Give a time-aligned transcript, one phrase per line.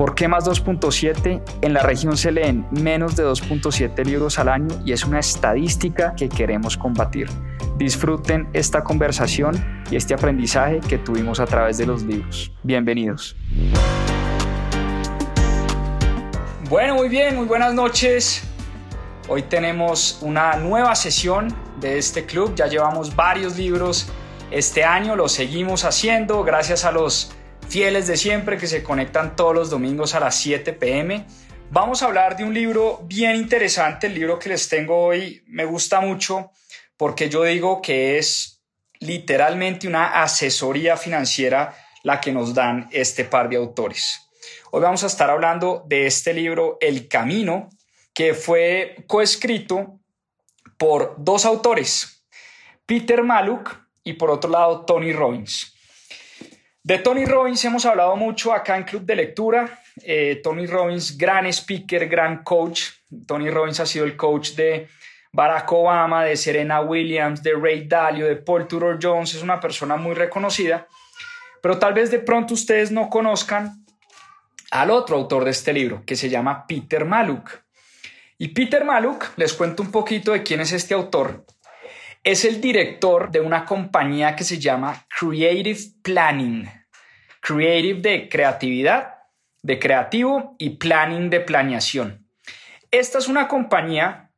[0.00, 1.42] ¿Por qué más 2.7?
[1.60, 6.14] En la región se leen menos de 2.7 libros al año y es una estadística
[6.16, 7.28] que queremos combatir.
[7.76, 12.50] Disfruten esta conversación y este aprendizaje que tuvimos a través de los libros.
[12.62, 13.36] Bienvenidos.
[16.70, 18.48] Bueno, muy bien, muy buenas noches.
[19.28, 22.54] Hoy tenemos una nueva sesión de este club.
[22.54, 24.10] Ya llevamos varios libros
[24.50, 27.34] este año, lo seguimos haciendo gracias a los
[27.70, 31.24] fieles de siempre que se conectan todos los domingos a las 7 pm.
[31.70, 35.64] Vamos a hablar de un libro bien interesante, el libro que les tengo hoy me
[35.64, 36.50] gusta mucho
[36.96, 38.60] porque yo digo que es
[38.98, 44.20] literalmente una asesoría financiera la que nos dan este par de autores.
[44.72, 47.70] Hoy vamos a estar hablando de este libro El Camino,
[48.12, 50.00] que fue coescrito
[50.76, 52.26] por dos autores,
[52.84, 55.76] Peter Maluk y por otro lado Tony Robbins.
[56.82, 59.80] De Tony Robbins hemos hablado mucho acá en Club de Lectura.
[60.02, 62.84] Eh, Tony Robbins, gran speaker, gran coach.
[63.26, 64.88] Tony Robbins ha sido el coach de
[65.32, 69.96] Barack Obama, de Serena Williams, de Ray Dalio, de Paul Tudor Jones, es una persona
[69.96, 70.88] muy reconocida,
[71.62, 73.84] pero tal vez de pronto ustedes no conozcan
[74.72, 77.50] al otro autor de este libro, que se llama Peter Maluk.
[78.38, 81.44] Y Peter Maluk, les cuento un poquito de quién es este autor,
[82.22, 86.70] es el director de una compañía que se llama Creative Planning.
[87.40, 89.14] Creative de creatividad,
[89.62, 92.26] de creativo y planning de planeación.
[92.90, 94.30] Esta es una compañía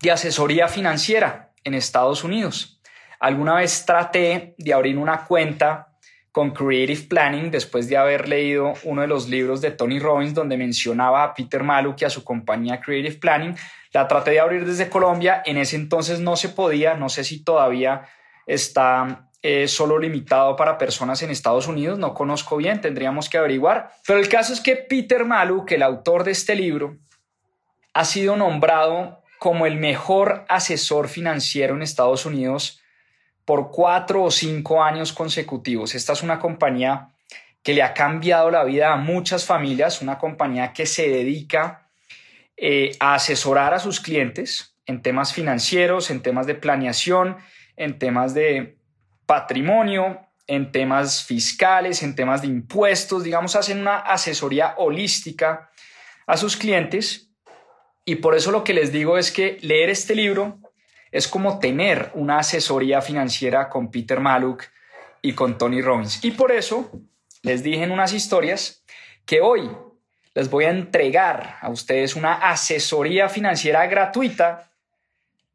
[0.00, 2.80] de asesoría financiera en Estados Unidos.
[3.18, 5.88] Alguna vez traté de abrir una cuenta
[6.32, 10.56] con Creative Planning después de haber leído uno de los libros de Tony Robbins donde
[10.56, 13.56] mencionaba a Peter Maluk y a su compañía Creative Planning.
[13.92, 17.42] La traté de abrir desde Colombia, en ese entonces no se podía, no sé si
[17.42, 18.06] todavía
[18.46, 23.90] está eh, solo limitado para personas en Estados Unidos, no conozco bien, tendríamos que averiguar.
[24.06, 26.98] Pero el caso es que Peter Maluk, el autor de este libro,
[27.92, 32.80] ha sido nombrado como el mejor asesor financiero en Estados Unidos
[33.44, 35.94] por cuatro o cinco años consecutivos.
[35.94, 37.08] Esta es una compañía
[37.62, 41.89] que le ha cambiado la vida a muchas familias, una compañía que se dedica
[42.62, 47.38] eh, a asesorar a sus clientes en temas financieros, en temas de planeación,
[47.76, 48.76] en temas de
[49.24, 55.70] patrimonio, en temas fiscales, en temas de impuestos, digamos, hacen una asesoría holística
[56.26, 57.30] a sus clientes
[58.04, 60.58] y por eso lo que les digo es que leer este libro
[61.12, 64.64] es como tener una asesoría financiera con Peter Maluk
[65.22, 66.22] y con Tony Robbins.
[66.22, 66.90] Y por eso
[67.42, 68.84] les dije en unas historias
[69.24, 69.70] que hoy
[70.34, 74.70] les voy a entregar a ustedes una asesoría financiera gratuita.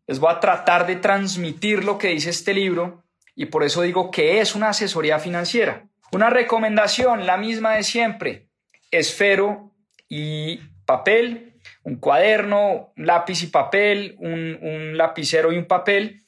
[0.08, 3.04] Les voy a tratar de transmitir lo que dice este libro
[3.36, 5.84] y por eso digo que es una asesoría financiera.
[6.12, 8.48] Una recomendación, la misma de siempre,
[8.92, 9.72] esfero
[10.08, 16.24] y papel un cuaderno, un lápiz y papel, un, lapicero y un papel,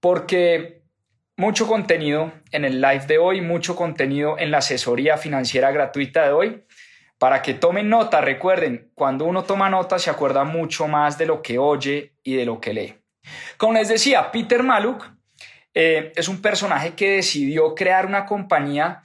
[0.00, 0.82] porque
[1.36, 6.32] mucho contenido en el live de hoy, mucho contenido en la asesoría financiera gratuita de
[6.32, 6.64] hoy,
[7.18, 8.20] para que tomen nota.
[8.20, 12.44] Recuerden, cuando uno toma nota se acuerda mucho más de lo que oye y de
[12.44, 12.94] lo que lee.
[13.56, 15.04] Como les decía, Peter Maluk
[15.74, 19.04] eh, es un personaje que decidió crear una compañía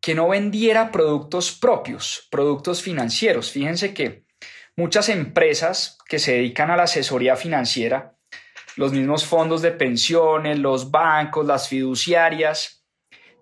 [0.00, 3.50] que no vendiera productos propios, productos financieros.
[3.50, 4.28] Fíjense que
[4.78, 8.16] Muchas empresas que se dedican a la asesoría financiera,
[8.76, 12.84] los mismos fondos de pensiones, los bancos, las fiduciarias,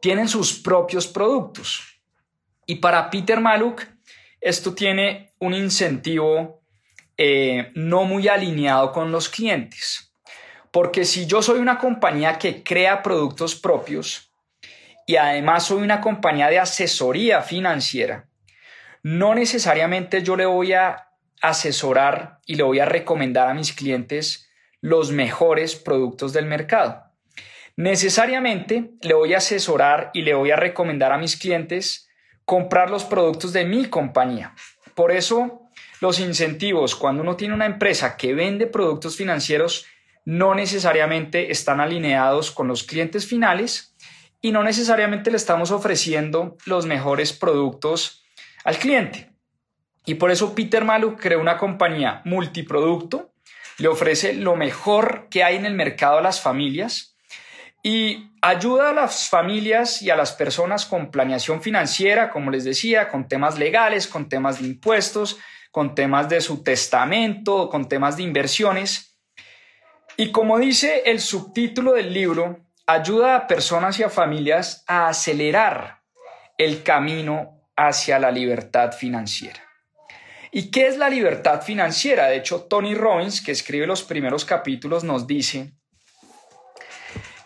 [0.01, 2.01] tienen sus propios productos.
[2.65, 3.83] Y para Peter Maluk,
[4.47, 6.63] esto tiene un incentivo
[7.17, 10.13] eh, no muy alineado con los clientes.
[10.71, 14.31] Porque si yo soy una compañía que crea productos propios
[15.05, 18.29] y además soy una compañía de asesoría financiera,
[19.03, 21.09] no necesariamente yo le voy a
[21.43, 24.49] asesorar y le voy a recomendar a mis clientes
[24.81, 27.03] los mejores productos del mercado.
[27.75, 32.06] Necesariamente le voy a asesorar y le voy a recomendar a mis clientes
[32.47, 34.55] comprar los productos de mi compañía.
[34.95, 35.69] Por eso,
[36.01, 39.85] los incentivos cuando uno tiene una empresa que vende productos financieros
[40.25, 43.95] no necesariamente están alineados con los clientes finales
[44.41, 48.25] y no necesariamente le estamos ofreciendo los mejores productos
[48.65, 49.33] al cliente.
[50.05, 53.33] Y por eso Peter Maluk creó una compañía multiproducto,
[53.79, 57.17] le ofrece lo mejor que hay en el mercado a las familias
[57.83, 63.09] y ayuda a las familias y a las personas con planeación financiera, como les decía,
[63.09, 65.39] con temas legales, con temas de impuestos,
[65.73, 69.19] con temas de su testamento, con temas de inversiones.
[70.17, 76.03] Y como dice el subtítulo del libro, ayuda a personas y a familias a acelerar
[76.57, 79.61] el camino hacia la libertad financiera.
[80.53, 82.29] ¿Y qué es la libertad financiera?
[82.29, 85.73] De hecho, Tony Robbins, que escribe los primeros capítulos, nos dice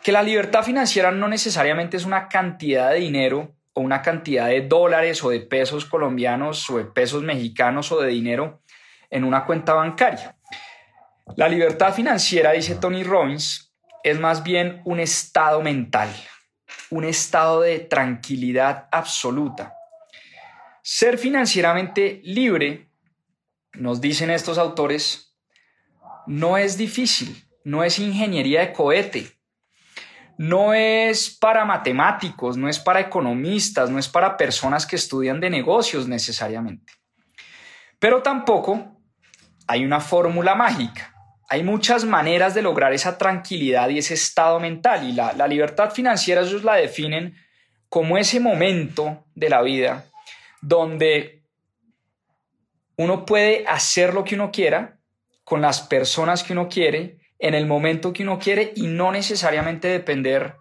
[0.03, 4.63] que la libertad financiera no necesariamente es una cantidad de dinero o una cantidad de
[4.63, 8.63] dólares o de pesos colombianos o de pesos mexicanos o de dinero
[9.11, 10.37] en una cuenta bancaria.
[11.37, 16.09] La libertad financiera, dice Tony Robbins, es más bien un estado mental,
[16.91, 19.75] un estado de tranquilidad absoluta.
[20.83, 22.89] Ser financieramente libre,
[23.75, 25.37] nos dicen estos autores,
[26.27, 29.40] no es difícil, no es ingeniería de cohete,
[30.41, 35.51] no es para matemáticos, no es para economistas, no es para personas que estudian de
[35.51, 36.95] negocios necesariamente.
[37.99, 39.03] Pero tampoco
[39.67, 41.15] hay una fórmula mágica.
[41.47, 45.07] Hay muchas maneras de lograr esa tranquilidad y ese estado mental.
[45.07, 47.37] Y la, libertad financiera ellos la definen
[47.91, 50.07] como ese momento de la vida
[50.63, 51.45] donde
[52.97, 55.01] uno puede hacer lo que uno quiera
[55.45, 59.89] con las personas que uno quiere en el momento que uno quiere y no necesariamente
[59.89, 60.57] depender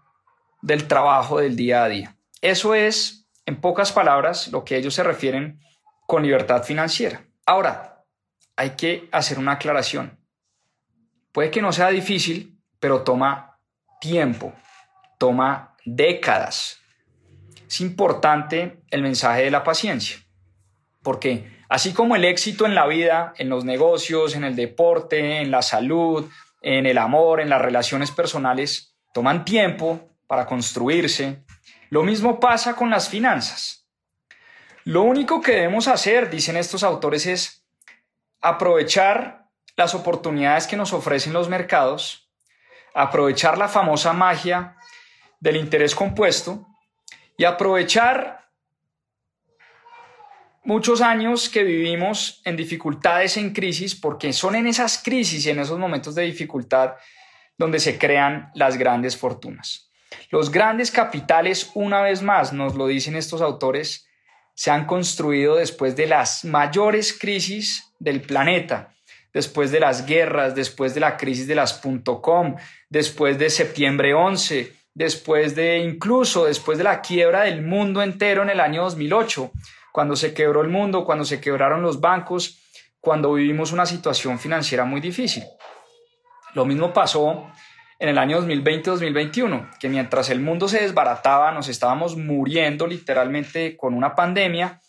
[0.62, 2.16] del trabajo del día a día.
[2.42, 5.60] Eso es, en pocas palabras, lo que ellos se refieren
[6.08, 7.26] con libertad financiera.
[7.46, 8.06] Ahora,
[8.56, 10.18] hay que hacer una aclaración.
[11.32, 13.60] Puede que no sea difícil, pero toma
[14.00, 14.54] tiempo,
[15.18, 16.80] toma décadas.
[17.68, 20.18] Es importante el mensaje de la paciencia,
[21.04, 25.52] porque así como el éxito en la vida, en los negocios, en el deporte, en
[25.52, 26.30] la salud,
[26.62, 31.44] en el amor, en las relaciones personales, toman tiempo para construirse.
[31.90, 33.88] Lo mismo pasa con las finanzas.
[34.84, 37.66] Lo único que debemos hacer, dicen estos autores, es
[38.42, 39.46] aprovechar
[39.76, 42.30] las oportunidades que nos ofrecen los mercados,
[42.94, 44.76] aprovechar la famosa magia
[45.40, 46.68] del interés compuesto
[47.38, 48.49] y aprovechar
[50.70, 55.58] muchos años que vivimos en dificultades, en crisis, porque son en esas crisis y en
[55.58, 56.94] esos momentos de dificultad
[57.58, 59.90] donde se crean las grandes fortunas.
[60.30, 64.08] Los grandes capitales, una vez más, nos lo dicen estos autores,
[64.54, 68.94] se han construido después de las mayores crisis del planeta,
[69.34, 71.82] después de las guerras, después de la crisis de las
[72.22, 72.58] .com,
[72.90, 78.52] después de septiembre 11, después de incluso después de la quiebra del mundo entero en
[78.52, 79.52] el año 2008
[79.92, 82.60] cuando se quebró el mundo, cuando se quebraron los bancos,
[83.00, 85.44] cuando vivimos una situación financiera muy difícil.
[86.54, 87.52] Lo mismo pasó
[88.00, 93.94] en el año 2020-2021, que mientras el mundo se desbarataba, nos estábamos muriendo literalmente con
[93.94, 94.82] una pandemia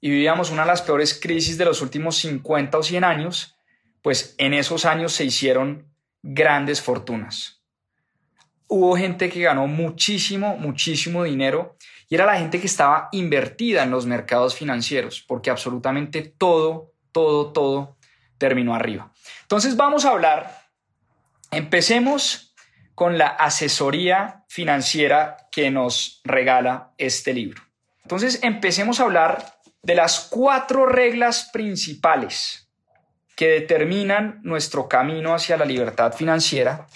[0.00, 3.56] y vivíamos una de las peores crisis de los últimos 50 o 100 años,
[4.02, 5.90] pues en esos años se hicieron
[6.22, 7.62] grandes fortunas.
[8.68, 11.76] Hubo gente que ganó muchísimo, muchísimo dinero
[12.08, 17.52] y era la gente que estaba invertida en los mercados financieros, porque absolutamente todo, todo,
[17.52, 17.96] todo
[18.38, 19.12] terminó arriba.
[19.42, 20.62] Entonces vamos a hablar,
[21.50, 22.54] empecemos
[22.94, 27.62] con la asesoría financiera que nos regala este libro.
[28.02, 32.70] Entonces empecemos a hablar de las cuatro reglas principales
[33.34, 36.86] que determinan nuestro camino hacia la libertad financiera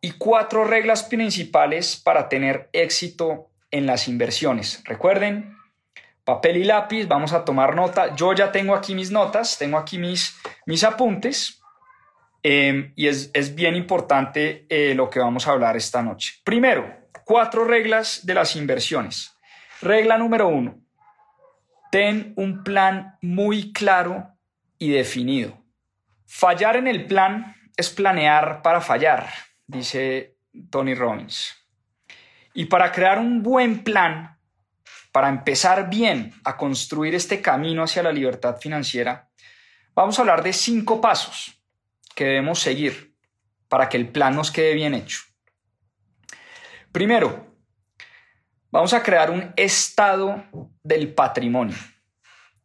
[0.00, 4.82] y cuatro reglas principales para tener éxito en las inversiones.
[4.84, 5.56] Recuerden,
[6.24, 8.14] papel y lápiz, vamos a tomar nota.
[8.14, 11.60] Yo ya tengo aquí mis notas, tengo aquí mis, mis apuntes
[12.42, 16.34] em, y es, bien importante eh, lo que vamos a hablar esta noche.
[16.44, 16.94] Primero,
[17.24, 19.36] cuatro reglas de las inversiones.
[19.80, 20.78] Regla número uno,
[21.90, 24.28] ten un plan muy claro
[24.78, 25.56] y definido.
[26.26, 29.28] Fallar en el plan es planear para fallar,
[29.66, 30.36] dice
[30.70, 31.54] Tony Robbins.
[32.54, 34.38] Y para crear un buen plan,
[35.12, 39.28] para empezar bien a construir este camino hacia la libertad financiera,
[39.94, 41.60] vamos a hablar de cinco pasos
[42.14, 43.14] que debemos seguir
[43.68, 45.20] para que el plan nos quede bien hecho.
[46.92, 47.46] Primero,
[48.70, 50.44] vamos a crear un estado
[50.82, 51.76] del patrimonio.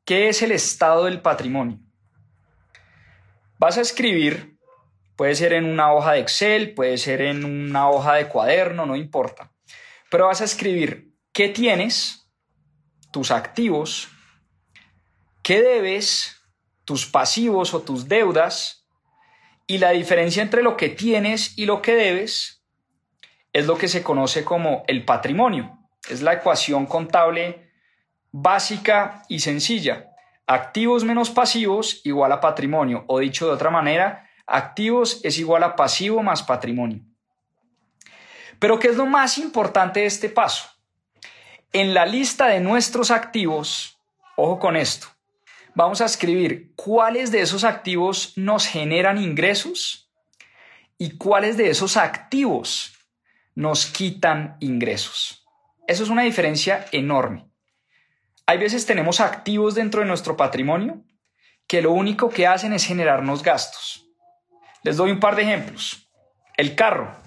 [0.06, 1.80] ¿Qué es el estado del patrimonio?
[3.58, 4.58] Vas a escribir,
[5.16, 8.96] puede ser en una hoja de Excel, puede ser en una hoja de cuaderno, no
[8.96, 9.53] importa
[10.14, 12.30] pero vas a escribir qué tienes,
[13.10, 14.10] tus activos,
[15.42, 16.40] qué debes,
[16.86, 18.88] tus pasivos o tus deudas,
[19.66, 22.64] y la diferencia entre lo que tienes y lo que debes,
[23.54, 25.80] es lo que se conoce como el patrimonio.
[26.08, 27.72] Es la ecuación contable
[28.32, 30.12] básica y sencilla.
[30.46, 35.76] Activos menos pasivos igual a patrimonio, o dicho de otra manera, activos es igual a
[35.76, 37.04] pasivo más patrimonio.
[38.64, 40.70] Pero ¿qué es lo más importante de este paso?
[41.74, 44.00] En la lista de nuestros activos,
[44.38, 45.08] ojo con esto,
[45.76, 50.10] vamos a escribir cuáles de esos activos nos generan ingresos
[50.98, 52.94] y cuáles de esos activos
[53.54, 55.46] nos quitan ingresos.
[55.86, 57.46] Eso es una diferencia enorme.
[58.46, 61.04] Hay veces tenemos activos dentro de nuestro patrimonio
[61.68, 64.06] que lo único que hacen es generarnos gastos.
[64.84, 66.10] Les doy un par de ejemplos.
[66.56, 67.23] El carro.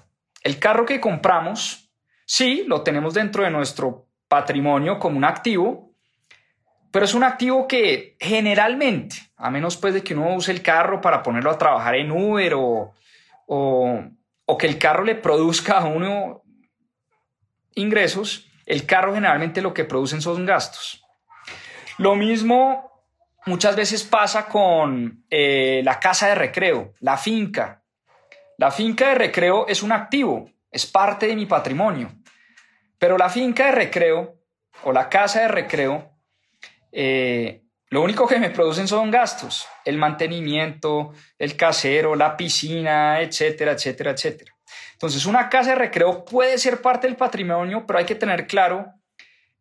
[0.47, 1.91] El carro que compramos,
[2.25, 5.91] sí, lo tenemos dentro de nuestro patrimonio como un activo,
[6.93, 11.00] pero es un activo que generalmente, a menos pues de que uno use el carro
[11.00, 12.95] para ponerlo a trabajar en Uber o,
[13.47, 16.45] o, que el carro le produzca a uno
[17.75, 21.05] ingresos, el carro generalmente lo que producen son gastos.
[21.99, 23.03] Lo mismo
[23.47, 27.83] muchas veces pasa con eh, la casa de recreo, la finca.
[28.59, 32.11] La finca de recreo es un activo, es parte de mi patrimonio.
[32.99, 34.41] Pero la finca de recreo
[34.85, 36.13] o la casa de recreo,
[36.91, 43.73] eh, lo único que me producen son gastos, el mantenimiento, el casero, la piscina, etcétera,
[43.73, 44.53] etcétera, etcétera.
[44.93, 48.95] Entonces, una casa de recreo puede ser parte del patrimonio, pero hay que tener claro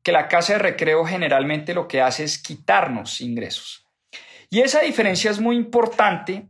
[0.01, 3.85] que la casa de recreo generalmente lo que hace es quitarnos ingresos.
[4.49, 6.47] Y esa diferencia es muy importante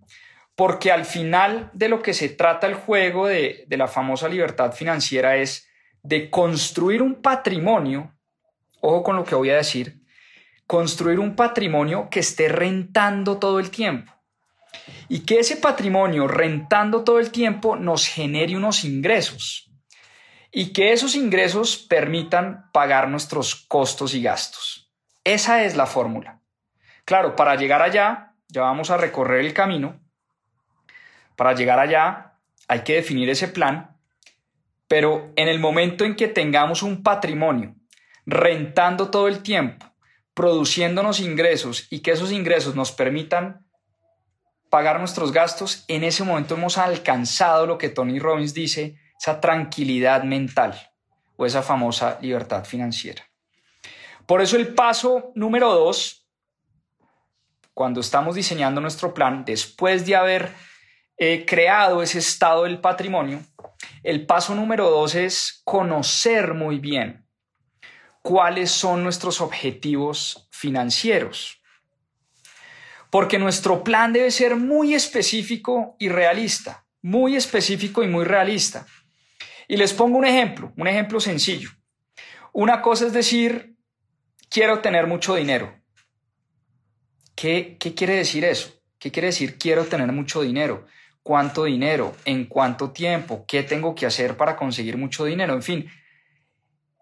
[0.56, 5.36] porque al final de lo que se trata el juego de, la famosa libertad financiera
[5.38, 5.68] es
[6.02, 8.16] de construir un patrimonio,
[8.82, 10.02] ojo con lo que voy a decir,
[10.66, 14.14] construir un patrimonio que esté rentando todo el tiempo
[15.10, 19.72] y que ese patrimonio rentando todo el tiempo nos genere unos ingresos
[20.52, 24.90] y que esos ingresos permitan pagar nuestros costos y gastos.
[25.24, 26.40] Esa es la fórmula.
[27.04, 30.05] Claro, para llegar allá, ya vamos a recorrer el camino.
[31.36, 32.38] Para llegar allá
[32.68, 33.98] hay que definir ese plan,
[34.88, 37.76] pero en el momento en que tengamos un patrimonio
[38.26, 39.86] rentando todo el tiempo,
[40.34, 43.66] produciéndonos ingresos y que esos ingresos nos permitan
[44.70, 50.24] pagar nuestros gastos, en ese momento hemos alcanzado lo que Tony Robbins dice, esa tranquilidad
[50.24, 50.92] mental
[51.38, 53.24] o esa famosa libertad financiera.
[54.26, 56.28] Por eso el paso número dos,
[57.74, 60.52] cuando estamos diseñando nuestro plan, después de haber
[61.18, 63.42] eh, creado ese estado del patrimonio,
[64.04, 67.26] el paso número dos es conocer muy bien
[68.22, 71.62] cuáles son nuestros objetivos financieros.
[73.12, 78.86] Porque nuestro plan debe ser muy específico y realista, muy específico y muy realista.
[79.68, 81.70] Y les pongo un ejemplo, un ejemplo sencillo.
[82.52, 83.76] Una cosa es decir,
[84.50, 85.80] quiero tener mucho dinero.
[87.36, 88.74] ¿Qué, qué quiere decir eso?
[88.98, 90.88] ¿Qué quiere decir quiero tener mucho dinero?
[91.26, 92.16] ¿Cuánto dinero?
[92.26, 93.46] ¿En cuánto tiempo?
[93.48, 95.56] ¿Qué tengo que hacer para conseguir mucho dinero?
[95.56, 95.90] En fin,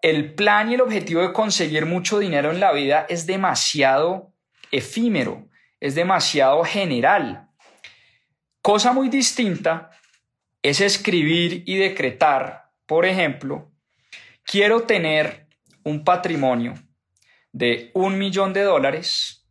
[0.00, 4.32] el plan y el objetivo de conseguir mucho dinero en la vida es demasiado
[4.70, 5.46] efímero,
[5.78, 7.50] es demasiado general.
[8.62, 9.90] Cosa muy distinta
[10.62, 13.72] es escribir y decretar, por ejemplo,
[14.42, 15.48] quiero tener
[15.82, 16.72] un patrimonio
[17.52, 19.46] de un millón de dólares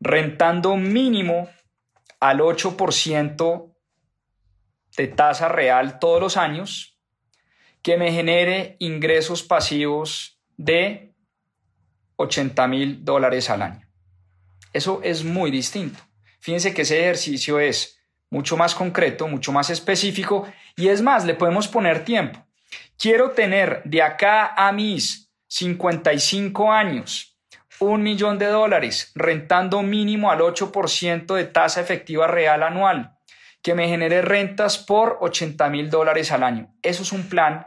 [0.00, 1.48] rentando mínimo
[2.18, 3.77] al 8%
[4.98, 6.98] de tasa real todos los años,
[7.82, 11.14] que me genere ingresos pasivos de
[12.16, 13.88] 80 mil dólares al año.
[14.72, 16.00] Eso es muy distinto.
[16.40, 21.34] Fíjense que ese ejercicio es mucho más concreto, mucho más específico y es más, le
[21.34, 22.44] podemos poner tiempo.
[22.98, 27.38] Quiero tener de acá a mis 55 años
[27.78, 33.17] un millón de dólares rentando mínimo al 8% de tasa efectiva real anual
[33.68, 36.74] que me genere rentas por 80 mil dólares al año.
[36.80, 37.66] Eso es un plan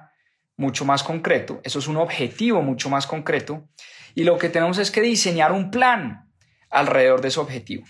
[0.58, 3.70] mucho más concreto, eso es un objetivo mucho más concreto
[4.16, 6.28] y lo que tenemos es que diseñar un plan
[6.72, 7.86] alrededor de ese objetivo.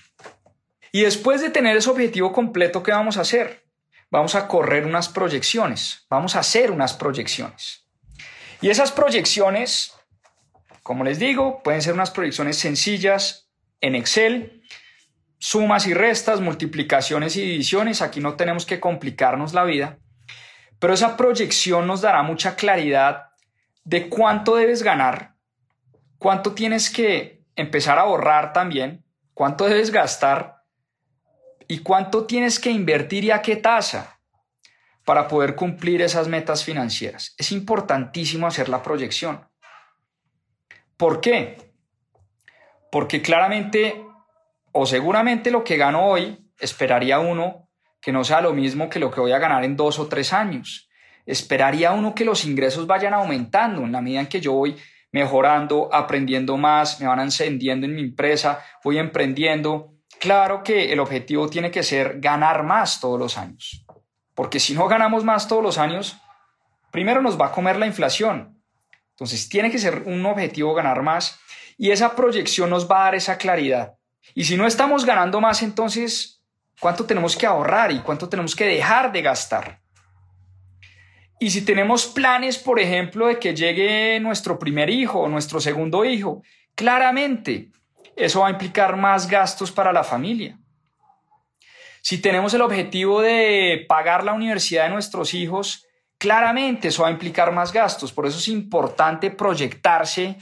[0.91, 3.63] Y después de tener ese objetivo completo, ¿qué vamos a hacer?
[4.09, 7.87] Vamos a correr unas proyecciones, vamos a hacer unas proyecciones.
[8.59, 9.93] Y esas proyecciones,
[10.83, 13.49] como les digo, pueden ser unas proyecciones sencillas
[13.79, 14.60] en Excel,
[15.41, 19.97] sumas y restas, multiplicaciones y divisiones, aquí no tenemos que complicarnos la vida,
[20.79, 23.31] pero esa proyección nos dará mucha claridad
[23.83, 25.33] de cuánto debes ganar,
[26.17, 30.61] cuánto tienes que empezar a ahorrar también, cuánto debes gastar
[31.71, 34.19] ¿Y cuánto tienes que invertir y a qué tasa?
[35.05, 37.33] para poder cumplir esas metas financieras.
[37.37, 39.47] Es importantísimo hacer la proyección.
[40.95, 41.73] ¿Por qué?
[42.91, 44.05] Porque claramente
[44.71, 47.69] o seguramente lo que gano hoy esperaría uno
[48.01, 50.33] que no sea lo mismo que lo que voy a ganar en dos o tres
[50.33, 50.89] años.
[51.25, 54.75] Esperaría uno que los ingresos vayan aumentando en la medida en que yo voy
[55.11, 59.93] mejorando, aprendiendo más, me van ascendiendo en mi empresa, voy emprendiendo.
[60.19, 63.85] Claro que el objetivo tiene que ser ganar más todos los años,
[64.33, 66.17] porque si no ganamos más todos los años,
[66.91, 68.61] primero nos va a comer la inflación.
[69.11, 71.39] Entonces tiene que ser un objetivo ganar más
[71.77, 73.95] y esa proyección nos va a dar esa claridad.
[74.33, 76.41] Y si no estamos ganando más, entonces,
[76.79, 79.81] ¿cuánto tenemos que ahorrar y cuánto tenemos que dejar de gastar?
[81.39, 86.05] Y si tenemos planes, por ejemplo, de que llegue nuestro primer hijo o nuestro segundo
[86.05, 86.43] hijo,
[86.75, 87.71] claramente
[88.15, 90.59] eso va a implicar más gastos para la familia.
[92.03, 95.87] Si tenemos el objetivo de pagar la universidad de nuestros hijos,
[96.17, 98.13] claramente eso va a implicar más gastos.
[98.13, 100.37] Por eso es importante proyectarse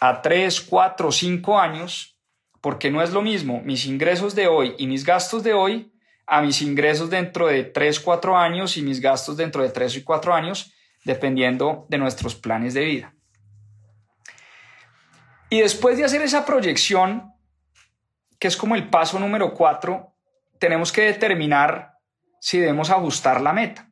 [0.00, 2.15] a 3, 4, 5 años
[2.60, 5.92] porque no es lo mismo mis ingresos de hoy y mis gastos de hoy
[6.26, 10.02] a mis ingresos dentro de 3, 4 años y mis gastos dentro de 3 y
[10.02, 10.72] 4 años,
[11.04, 13.14] dependiendo de nuestros planes de vida.
[15.48, 17.32] Y después de hacer esa proyección,
[18.40, 20.12] que es como el paso número 4,
[20.58, 21.92] tenemos que determinar
[22.40, 23.90] si debemos ajustar la meta.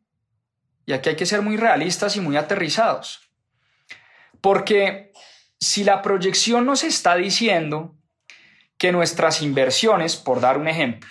[0.87, 3.31] Y aquí hay que ser muy realistas y muy aterrizados.
[4.41, 5.13] Porque
[5.59, 7.97] si la proyección nos está diciendo
[8.85, 11.09] que nuestras inversiones, por dar un ejemplo,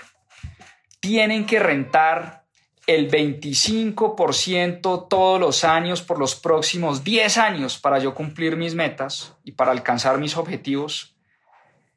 [1.00, 2.46] tienen que rentar
[2.86, 9.36] el 25% todos los años por los próximos 10 años para yo cumplir mis metas
[9.44, 11.16] y para alcanzar mis objetivos,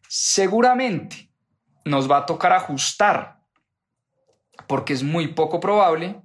[0.09, 1.29] seguramente
[1.85, 3.43] nos va a tocar ajustar
[4.67, 6.23] porque es muy poco probable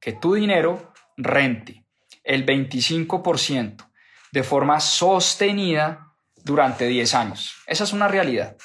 [0.00, 1.84] que tu dinero rente
[2.24, 3.88] el 25%
[4.32, 6.09] de forma sostenida
[6.44, 7.56] durante 10 años.
[7.66, 8.56] Esa es una realidad.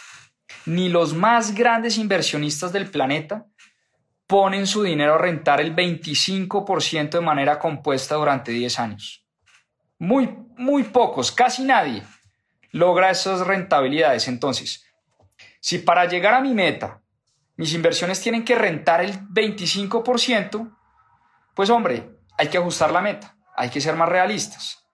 [0.66, 3.46] Ni los más grandes inversionistas del planeta
[4.28, 9.26] ponen su dinero a rentar el 25% de manera compuesta durante 10 años.
[10.00, 12.04] Muy, muy pocos, casi nadie
[12.72, 14.28] logra esas rentabilidades.
[14.28, 14.86] Entonces,
[15.60, 17.02] si para llegar a mi meta
[17.58, 20.76] mis inversiones tienen que rentar el 25%,
[21.54, 24.85] pues hombre, hay que ajustar la meta, hay que ser más realistas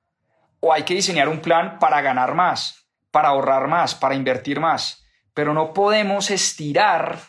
[0.62, 5.06] o hay que diseñar un plan para ganar más, para ahorrar más, para invertir más.
[5.34, 7.20] Pero no podemos estirar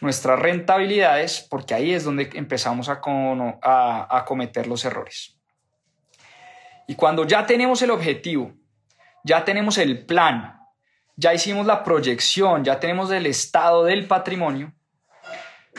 [0.00, 3.00] nuestras rentabilidades porque ahí es donde empezamos a,
[4.26, 5.38] cometer los errores.
[6.88, 8.52] Y cuando ya tenemos el objetivo,
[9.22, 10.58] ya tenemos el plan,
[11.14, 14.72] ya hicimos la proyección, ya tenemos el estado del patrimonio,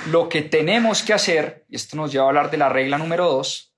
[0.07, 3.25] lo que tenemos que hacer, y esto nos lleva a hablar de la regla número
[3.25, 3.75] dos,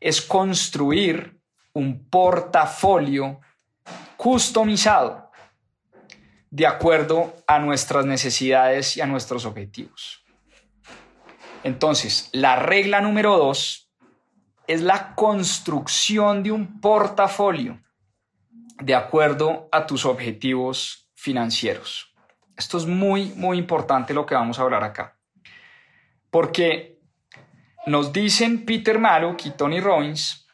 [0.00, 1.37] es construir
[1.78, 3.40] un portafolio
[4.16, 5.30] customizado
[6.50, 10.24] de acuerdo a nuestras necesidades y a nuestros objetivos.
[11.62, 13.90] Entonces, la regla número dos
[14.66, 17.80] es la construcción de un portafolio
[18.82, 22.14] de acuerdo a tus objetivos financieros.
[22.56, 25.16] Esto es muy, muy importante lo que vamos a hablar acá.
[26.30, 26.98] Porque
[27.86, 30.47] nos dicen Peter Mallock y Tony Robbins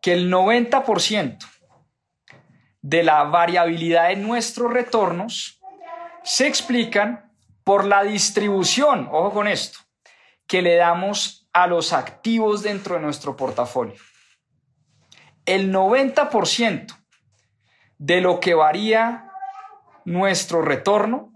[0.00, 1.38] que el 90%
[2.82, 5.60] de la variabilidad de nuestros retornos
[6.22, 7.32] se explican
[7.64, 9.78] por la distribución, ojo con esto,
[10.46, 13.96] que le damos a los activos dentro de nuestro portafolio.
[15.44, 16.96] El 90%
[17.98, 19.30] de lo que varía
[20.04, 21.32] nuestro retorno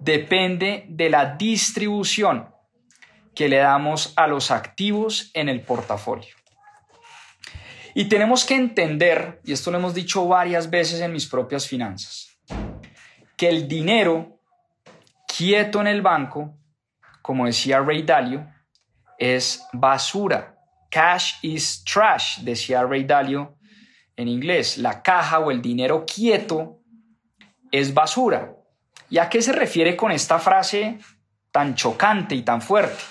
[0.00, 2.54] depende de la distribución
[3.34, 6.37] que le damos a los activos en el portafolio.
[7.98, 12.28] Y tenemos que entender, y esto lo hemos dicho varias veces en mis propias finanzas,
[13.36, 14.38] que el dinero
[15.26, 16.56] quieto en el banco,
[17.22, 18.48] como decía Ray Dalio,
[19.18, 20.56] es basura.
[20.88, 23.58] Cash is trash, decía Ray Dalio
[24.14, 24.78] en inglés.
[24.78, 26.78] La caja o el dinero quieto
[27.72, 28.54] es basura.
[29.10, 31.00] ¿Y a qué se refiere con esta frase
[31.50, 33.02] tan chocante y tan fuerte?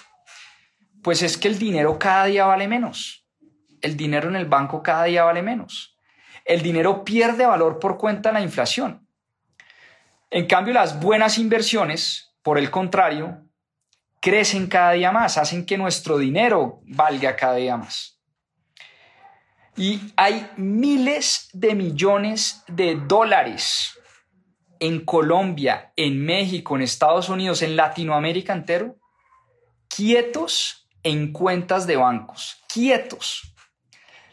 [1.04, 3.27] Pues es que el dinero cada día vale menos
[3.82, 5.98] el dinero en el banco cada día vale menos.
[6.46, 9.08] El dinero pierde valor por cuenta de la inflación.
[10.30, 13.44] En cambio, las buenas inversiones, por el contrario,
[14.20, 18.20] crecen cada día más, hacen que nuestro dinero valga cada día más.
[19.76, 23.98] Y hay miles de millones de dólares
[24.80, 28.98] en Colombia, en México, en Estados Unidos, en Latinoamérica entero,
[29.88, 33.54] quietos en cuentas de bancos, quietos.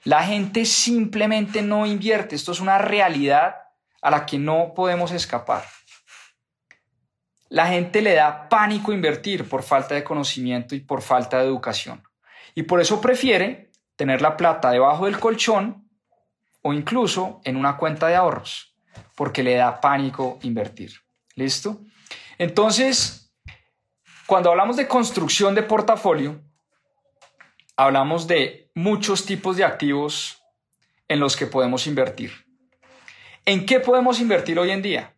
[0.05, 2.37] La gente simplemente no invierte.
[2.37, 3.57] Esto es una realidad
[4.03, 5.65] a la que no podemos escapar.
[7.49, 12.03] La gente le da pánico invertir por falta de conocimiento y por falta de educación.
[12.55, 15.89] Y por eso prefiere tener la plata debajo del colchón
[16.63, 18.75] o incluso en una cuenta de ahorros,
[19.15, 20.93] porque le da pánico invertir.
[21.35, 21.81] ¿Listo?
[22.39, 23.33] Entonces,
[24.27, 26.43] cuando hablamos de construcción de portafolio,
[27.77, 30.43] hablamos de muchos tipos de activos
[31.07, 32.33] en los que podemos invertir.
[33.45, 35.15] ¿En qué podemos invertir hoy en día?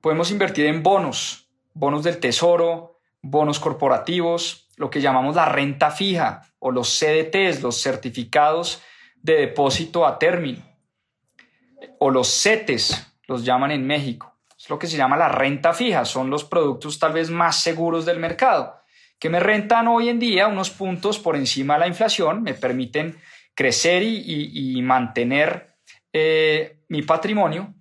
[0.00, 6.42] Podemos invertir en bonos, bonos del tesoro, bonos corporativos, lo que llamamos la renta fija
[6.58, 8.82] o los CDTs, los certificados
[9.22, 10.62] de depósito a término,
[12.00, 14.36] o los CETES, los llaman en México.
[14.58, 18.04] Es lo que se llama la renta fija, son los productos tal vez más seguros
[18.04, 18.83] del mercado
[19.18, 23.18] que me rentan hoy en día unos puntos por encima de la inflación, me permiten
[23.54, 25.76] crecer y, mantener
[26.12, 27.74] eh, mi patrimonio.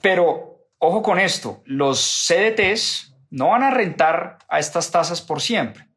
[0.00, 5.88] Pero ojo con esto, los CDTs no van a rentar a estas tasas por siempre.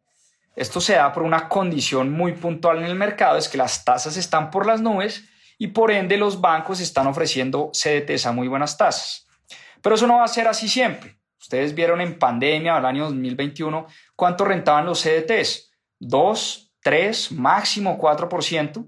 [0.56, 4.18] Esto se da por una condición muy puntual en el mercado, es que las tasas
[4.18, 5.24] están por las nubes
[5.58, 9.28] y por ende los bancos están ofreciendo CDTs a muy buenas tasas.
[9.82, 11.21] Pero eso no va a ser así siempre.
[11.42, 15.72] Ustedes vieron en pandemia, el año 2021, cuánto rentaban los CDTs.
[16.00, 18.88] 2, 3, máximo 4%.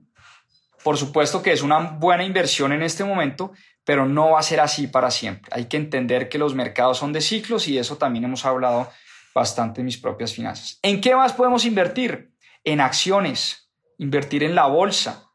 [0.83, 4.59] Por supuesto que es una buena inversión en este momento, pero no va a ser
[4.59, 5.51] así para siempre.
[5.53, 8.89] Hay que entender que los mercados son de ciclos y eso también hemos hablado
[9.33, 10.79] bastante en mis propias finanzas.
[10.83, 12.33] ¿En qué más podemos invertir?
[12.63, 15.31] En acciones, invertir en la bolsa,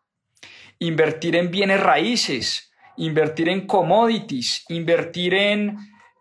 [0.78, 5.76] invertir en bienes raíces, invertir en commodities, invertir en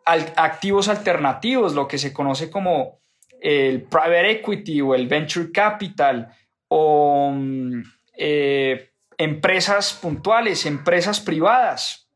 [0.07, 3.01] activos alternativos, lo que se conoce como
[3.41, 6.33] el private equity o el venture capital
[6.69, 7.81] o mm,
[8.17, 12.09] eh, empresas puntuales, empresas privadas,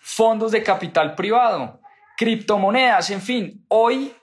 [0.00, 1.80] fondos de capital privado,
[2.16, 4.14] criptomonedas, en fin, hoy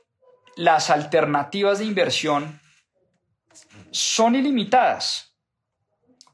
[0.55, 2.59] las alternativas de inversión
[3.91, 5.35] son ilimitadas.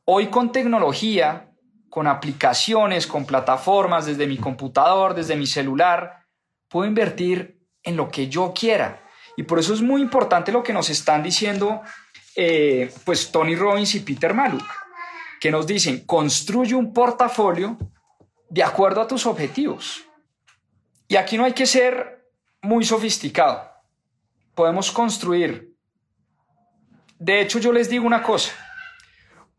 [0.05, 1.50] Hoy con tecnología
[1.91, 6.25] con aplicaciones, con plataformas, desde mi computador, desde mi celular,
[6.69, 9.03] puedo invertir en lo que yo quiera.
[9.35, 11.81] Y por eso es muy importante lo que nos están diciendo
[12.37, 14.63] eh, pues Tony Robbins y Peter Maluk,
[15.41, 17.77] que nos dicen, construye un portafolio
[18.49, 20.01] de acuerdo a tus objetivos.
[21.09, 22.25] Y aquí no hay que ser
[22.61, 23.69] muy sofisticado.
[24.55, 25.75] Podemos construir.
[27.19, 28.53] De hecho, yo les digo una cosa.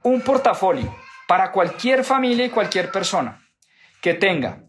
[0.03, 1.02] Un portafolio
[1.33, 3.43] para cualquier familia y cualquier persona
[4.03, 4.67] que tenga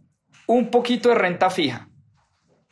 [0.48, 1.90] un poquito de renta fija,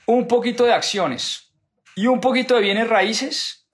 [0.06, 1.54] un poquito de acciones
[1.94, 3.68] y un poquito de bienes raíces,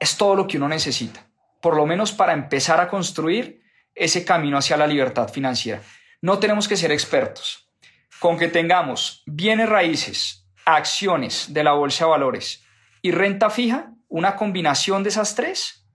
[0.00, 3.62] es todo lo que uno necesita, por lo menos para empezar a construir
[3.94, 5.80] ese camino hacia la libertad financiera.
[6.20, 7.70] No tenemos que ser expertos.
[8.18, 12.64] Con que tengamos bienes raíces, acciones de la bolsa de valores
[13.00, 15.86] y renta fija, una combinación de esas tres,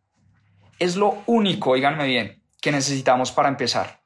[0.80, 4.02] es lo único, oíganme bien, necesitamos para empezar.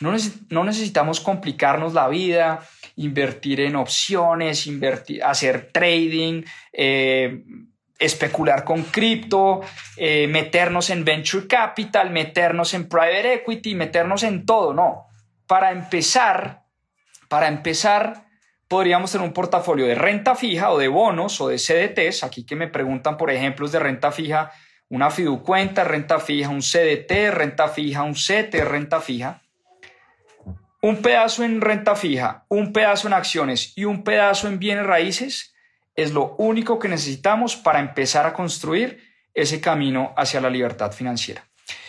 [0.00, 7.44] No, necesitamos complicarnos la vida, invertir en opciones, invertir, hacer trading, eh,
[7.98, 9.60] especular con cripto,
[9.98, 14.72] eh, meternos en venture capital, meternos en private equity, meternos en todo.
[14.72, 15.06] No.
[15.46, 16.62] Para empezar,
[17.28, 18.24] para empezar,
[18.68, 22.24] podríamos tener un portafolio de renta fija o de bonos o de CDTs.
[22.24, 24.50] Aquí que me preguntan por ejemplos de renta fija,
[24.90, 29.40] una fiducuenta, renta fija, un CDT, renta fija, un CT, renta fija.
[30.82, 35.54] Un pedazo en renta fija, un pedazo en acciones y un pedazo en bienes raíces
[35.94, 41.46] es lo único que necesitamos para empezar a construir ese camino hacia la libertad financiera.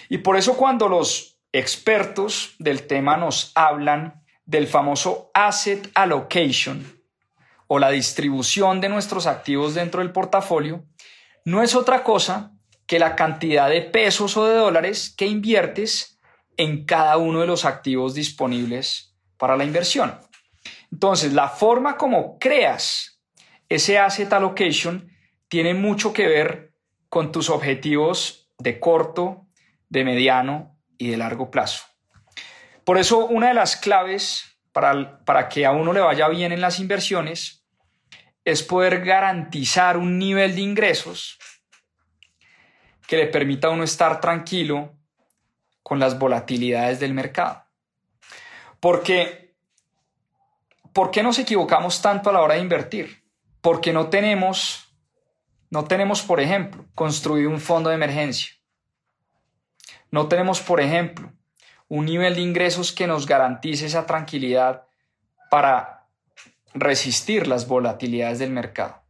[0.07, 7.01] Y por eso cuando los expertos del tema nos hablan del famoso asset allocation
[7.67, 10.83] o la distribución de nuestros activos dentro del portafolio,
[11.45, 12.51] no es otra cosa
[12.91, 16.19] que la cantidad de pesos o de dólares que inviertes
[16.57, 20.19] en cada uno de los activos disponibles para la inversión.
[20.91, 23.23] Entonces, la forma como creas
[23.69, 25.09] ese asset allocation
[25.47, 26.73] tiene mucho que ver
[27.07, 29.47] con tus objetivos de corto,
[29.87, 31.85] de mediano y de largo plazo.
[32.83, 36.59] Por eso, una de las claves para, para que a uno le vaya bien en
[36.59, 37.65] las inversiones
[38.43, 41.39] es poder garantizar un nivel de ingresos
[43.11, 44.95] que le permita a uno estar tranquilo
[45.83, 47.61] con las volatilidades del mercado.
[48.79, 49.53] Porque,
[50.93, 53.25] ¿por qué nos equivocamos tanto a la hora de invertir?
[53.59, 54.95] Porque no tenemos
[55.69, 58.53] No tenemos, por ejemplo, construido un fondo de emergencia.
[60.09, 61.33] No tenemos, por ejemplo,
[61.89, 64.87] un nivel de ingresos que nos garantice esa tranquilidad
[65.49, 66.07] para
[66.73, 69.03] resistir las volatilidades del mercado.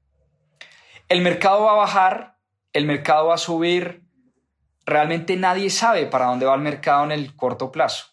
[1.07, 2.40] El mercado va a bajar,
[2.73, 4.03] el mercado va a subir,
[4.85, 8.05] realmente nadie sabe para dónde va el mercado en el corto plazo.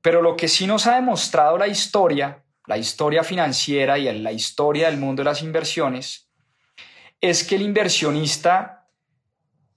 [0.00, 4.88] Pero lo que sí nos ha demostrado la historia, la historia financiera y la historia
[4.88, 6.30] del mundo de las inversiones,
[7.20, 8.88] es que el inversionista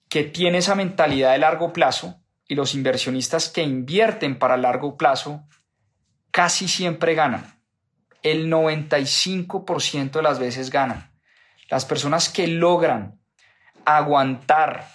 [0.10, 5.48] que tiene esa mentalidad de largo plazo y los inversionistas que invierten para largo plazo
[6.32, 7.62] casi siempre ganan.
[8.22, 11.12] El 95% de las veces ganan.
[11.70, 13.21] Las personas que logran
[13.86, 14.88] aguantar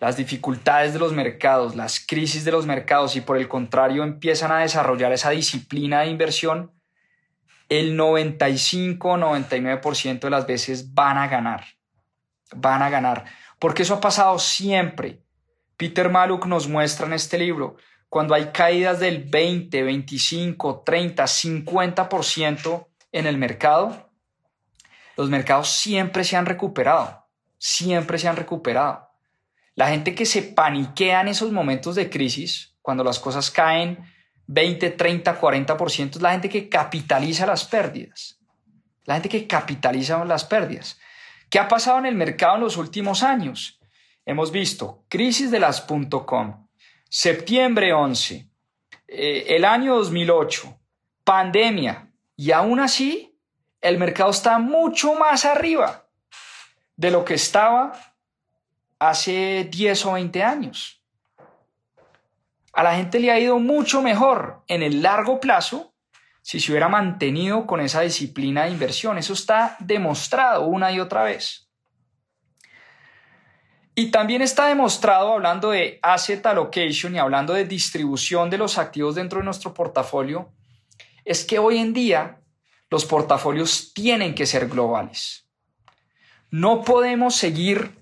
[0.00, 4.50] las dificultades de los mercados, las crisis de los mercados y por el contrario empiezan
[4.50, 6.72] a desarrollar esa disciplina de inversión,
[7.68, 11.64] el 95-99% de las veces van a ganar.
[12.54, 13.24] Van a ganar.
[13.60, 15.22] Porque eso ha pasado siempre.
[15.76, 17.76] Peter Maluk nos muestra en este libro,
[18.08, 24.10] cuando hay caídas del 20, 25, 30, 50% en el mercado,
[25.16, 27.21] los mercados siempre se han recuperado.
[27.64, 29.08] Siempre se han recuperado.
[29.76, 34.04] La gente que se paniquea en esos momentos de crisis, cuando las cosas caen
[34.48, 38.40] 20, 30, 40%, es la gente que capitaliza las pérdidas.
[39.04, 40.98] La gente que capitaliza las pérdidas.
[41.48, 43.78] ¿Qué ha pasado en el mercado en los últimos años?
[44.26, 45.82] Hemos visto crisis de las
[46.26, 46.66] .com,
[47.08, 48.50] septiembre 11,
[49.06, 50.80] eh, el año 2008,
[51.22, 53.38] pandemia, y aún así
[53.80, 56.01] el mercado está mucho más arriba
[57.02, 57.92] de lo que estaba
[59.00, 61.02] hace 10 o 20 años.
[62.72, 65.94] A la gente le ha ido mucho mejor en el largo plazo
[66.42, 69.18] si se hubiera mantenido con esa disciplina de inversión.
[69.18, 71.68] Eso está demostrado una y otra vez.
[73.96, 79.16] Y también está demostrado, hablando de asset allocation y hablando de distribución de los activos
[79.16, 80.52] dentro de nuestro portafolio,
[81.24, 82.40] es que hoy en día
[82.90, 85.41] los portafolios tienen que ser globales.
[86.52, 87.92] No podemos seguir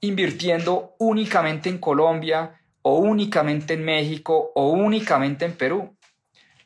[0.00, 5.94] invirtiendo únicamente en Colombia o únicamente en México o únicamente en Perú.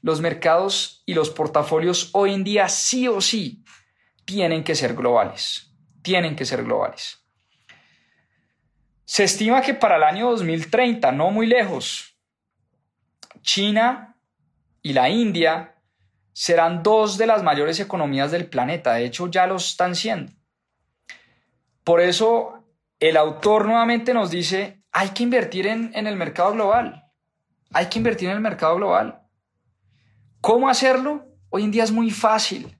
[0.01, 3.65] Los mercados y los portafolios hoy en día sí o sí
[4.25, 5.75] tienen que ser globales.
[6.03, 7.27] Tienen que ser globales.
[9.05, 12.17] Se estima que para el año 2030, no muy lejos,
[13.41, 14.17] China
[14.83, 15.75] y la India
[16.33, 18.95] serán dos de las mayores economías del planeta.
[18.95, 20.33] De hecho, ya lo están siendo.
[21.85, 22.63] Por eso
[23.01, 27.11] el autor nuevamente nos dice, hay que invertir en, el mercado global.
[27.73, 29.23] Hay que invertir en el mercado global.
[30.41, 31.27] ¿Cómo hacerlo?
[31.51, 32.79] Hoy en día es muy fácil.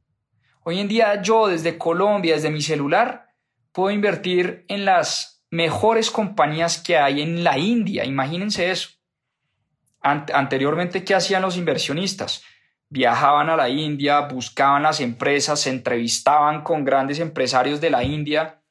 [0.63, 3.31] Hoy en día yo desde Colombia, desde mi celular,
[3.73, 8.05] puedo invertir en las mejores compañías que hay en la India.
[8.05, 8.91] Imagínense eso.
[10.01, 12.45] anteriormente, ¿qué hacían los inversionistas?
[12.89, 18.62] Viajaban a la India, buscaban las empresas, se entrevistaban con grandes empresarios de la India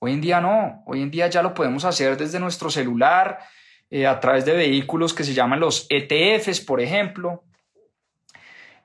[0.00, 3.40] Hoy en día no, hoy en día ya lo podemos hacer desde nuestro celular,
[3.90, 7.44] eh, a través de vehículos que se llaman los ETFs, por ejemplo,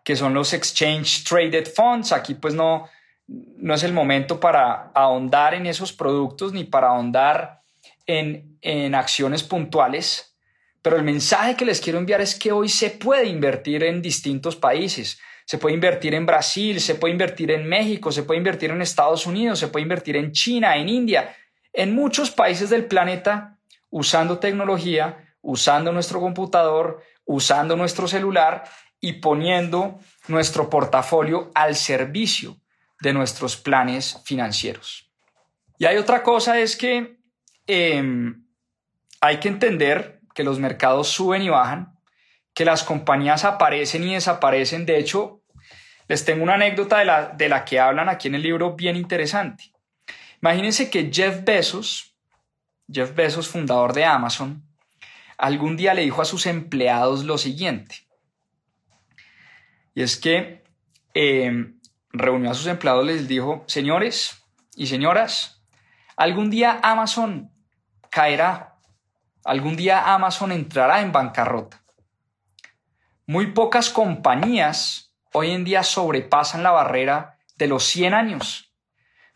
[0.03, 2.11] que son los Exchange Traded Funds.
[2.13, 2.89] Aquí pues no,
[3.27, 7.61] no es el momento para ahondar en esos productos ni para ahondar
[8.05, 10.35] en, en acciones puntuales,
[10.81, 14.55] pero el mensaje que les quiero enviar es que hoy se puede invertir en distintos
[14.55, 18.81] países se puede invertir en Brasil, se puede invertir en México, se puede invertir en
[18.81, 21.35] Estados Unidos, se puede invertir en China, en India,
[21.73, 23.57] en muchos países del planeta
[23.89, 28.63] usando tecnología, usando nuestro computador, usando nuestro celular
[28.99, 32.57] y poniendo nuestro portafolio al servicio
[33.01, 35.11] de nuestros planes financieros.
[35.77, 37.17] Y hay otra cosa, es que
[37.67, 38.45] em,
[39.19, 41.92] hay que entender que los mercados suben y bajan,
[42.53, 44.85] que las compañías aparecen y desaparecen.
[44.85, 45.41] De hecho,
[46.07, 48.95] les tengo una anécdota de la, de la que hablan aquí en el libro bien
[48.95, 49.73] interesante.
[50.41, 52.15] Imagínense que Jeff Bezos,
[52.91, 54.63] Jeff Bezos, fundador de Amazon,
[55.37, 58.07] algún día le dijo a sus empleados lo siguiente.
[59.95, 60.63] Y es que
[61.13, 61.79] em,
[62.11, 64.43] reunió a sus empleados, les dijo, señores
[64.75, 65.63] y señoras,
[66.15, 67.51] algún día Amazon
[68.09, 68.75] caerá,
[69.43, 71.82] algún día Amazon entrará en bancarrota.
[73.25, 78.73] Muy pocas compañías hoy en día sobrepasan la barrera de los 100 años.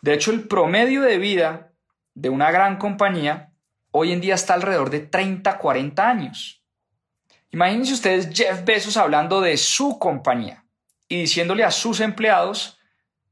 [0.01, 1.71] De hecho, el promedio de vida
[2.13, 3.53] de una gran compañía
[3.91, 6.61] hoy en día está alrededor de 30, 40 años.
[7.51, 10.65] Imagínense ustedes Jeff Bezos hablando de su compañía
[11.07, 12.77] y diciéndole a sus empleados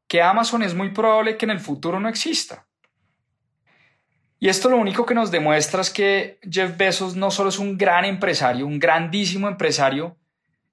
[0.07, 2.65] que Amazon es muy probable que en el futuro no exista.
[4.39, 7.77] Y esto lo único que nos demuestra es que Jeff Bezos no solo es un
[7.77, 10.15] gran empresario, un grandísimo empresario,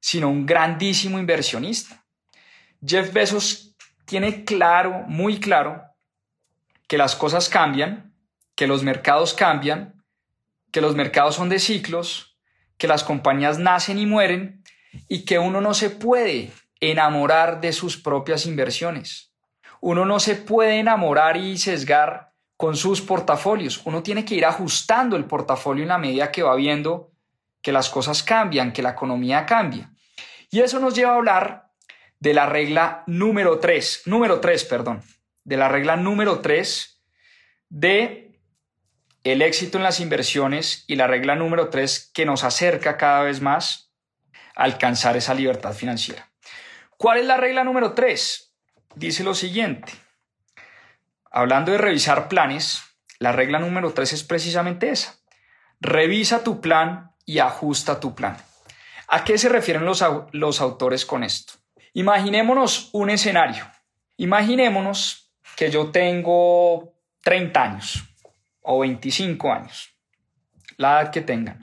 [0.03, 2.05] sino un grandísimo inversionista.
[2.85, 5.85] Jeff Bezos tiene claro, muy claro,
[6.89, 8.13] que las cosas cambian,
[8.57, 10.03] que los mercados cambian,
[10.73, 12.37] que los mercados son de ciclos,
[12.77, 14.65] que las compañías nacen y mueren
[15.09, 19.33] y que uno no se puede enamorar de sus propias inversiones.
[19.81, 23.81] Uno no se puede enamorar y sesgar con sus portafolios.
[23.85, 27.13] Uno tiene que ir ajustando el portafolio en la medida que va viendo
[27.63, 29.92] que las cosas cambian, que la economía cambia.
[30.53, 31.71] Y eso nos lleva a hablar
[32.21, 35.03] de la regla número 3, número 3, perdón,
[35.45, 37.03] de la regla número 3
[37.71, 38.39] de
[39.25, 43.41] el éxito en las inversiones y la regla número 3 que nos acerca cada vez
[43.41, 43.95] más
[44.55, 46.31] a alcanzar esa libertad financiera.
[46.99, 48.55] ¿Cuál es la regla número 3?
[48.95, 49.91] Dice lo siguiente.
[51.31, 52.83] Hablando de revisar planes,
[53.19, 55.17] la regla número 3 es precisamente esa.
[55.81, 58.37] Revisa tu plan y ajusta tu plan.
[59.15, 60.01] ¿A qué se refieren los,
[60.63, 61.53] autores con esto?
[61.93, 63.71] Imaginémonos un escenario.
[64.17, 68.05] Imaginémonos que yo tengo 30 años
[68.63, 69.95] o 25 años,
[70.79, 71.63] la edad que tengan.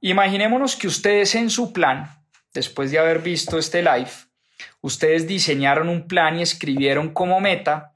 [0.00, 2.08] Imaginémonos que ustedes en su plan,
[2.54, 4.10] después de haber visto este live,
[4.80, 7.92] ustedes diseñaron un plan y escribieron como meta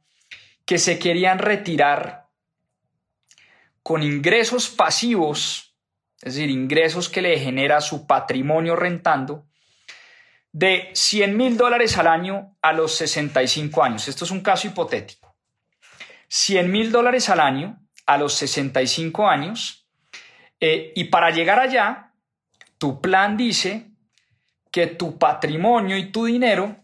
[0.66, 2.26] que se querían retirar
[3.82, 5.63] con ingresos pasivos,
[6.24, 9.46] es decir, ingresos que le genera su patrimonio rentando,
[10.52, 14.08] de 100 mil dólares al año a los 65 años.
[14.08, 15.36] Esto es un caso hipotético.
[16.28, 19.86] 100 mil dólares al año a los 65 años.
[20.58, 22.12] Eh, y para llegar allá,
[22.78, 23.90] tu plan dice
[24.70, 26.74] que tu patrimonio y tu dinero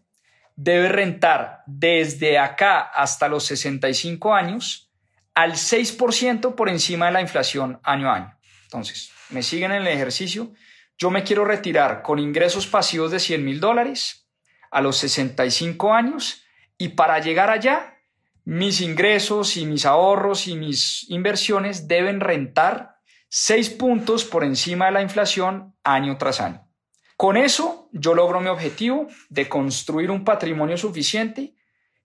[0.55, 4.91] debe rentar desde acá hasta los 65 años
[5.35, 8.39] al 6% por encima de la inflación año a año.
[8.65, 10.53] Entonces, me siguen en el ejercicio
[11.01, 14.29] yo me quiero retirar con ingresos pasivos de 100 mil dólares
[14.71, 16.43] a los 65 años
[16.77, 17.97] y para llegar allá,
[18.45, 22.97] mis ingresos y mis ahorros y mis inversiones deben rentar
[23.31, 26.69] 6 puntos por encima de la inflación año tras año.
[27.17, 31.55] Con eso yo logro mi objetivo de construir un patrimonio suficiente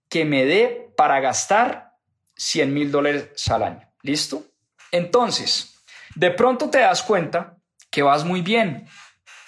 [0.08, 1.98] que me dé para gastar
[2.38, 3.90] 100 mil dólares al año.
[4.04, 4.46] ¿Listo?
[4.92, 5.75] Entonces,
[6.16, 7.58] de pronto te das cuenta
[7.92, 8.88] que vas muy bien,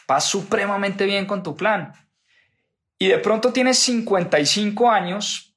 [0.07, 1.93] vas supremamente bien con tu plan.
[2.99, 5.55] Y de pronto tienes 55 años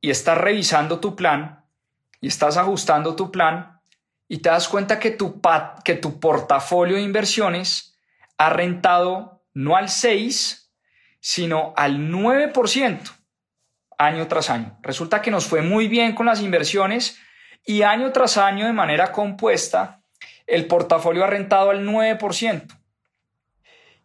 [0.00, 1.64] y estás revisando tu plan
[2.20, 3.80] y estás ajustando tu plan
[4.28, 5.40] y te das cuenta que tu,
[5.84, 7.98] que tu portafolio de inversiones
[8.38, 10.72] ha rentado no al 6,
[11.20, 13.12] sino al 9%
[13.98, 14.78] año tras año.
[14.82, 17.18] Resulta que nos fue muy bien con las inversiones
[17.64, 20.02] y año tras año de manera compuesta
[20.46, 22.78] el portafolio ha rentado al 9%.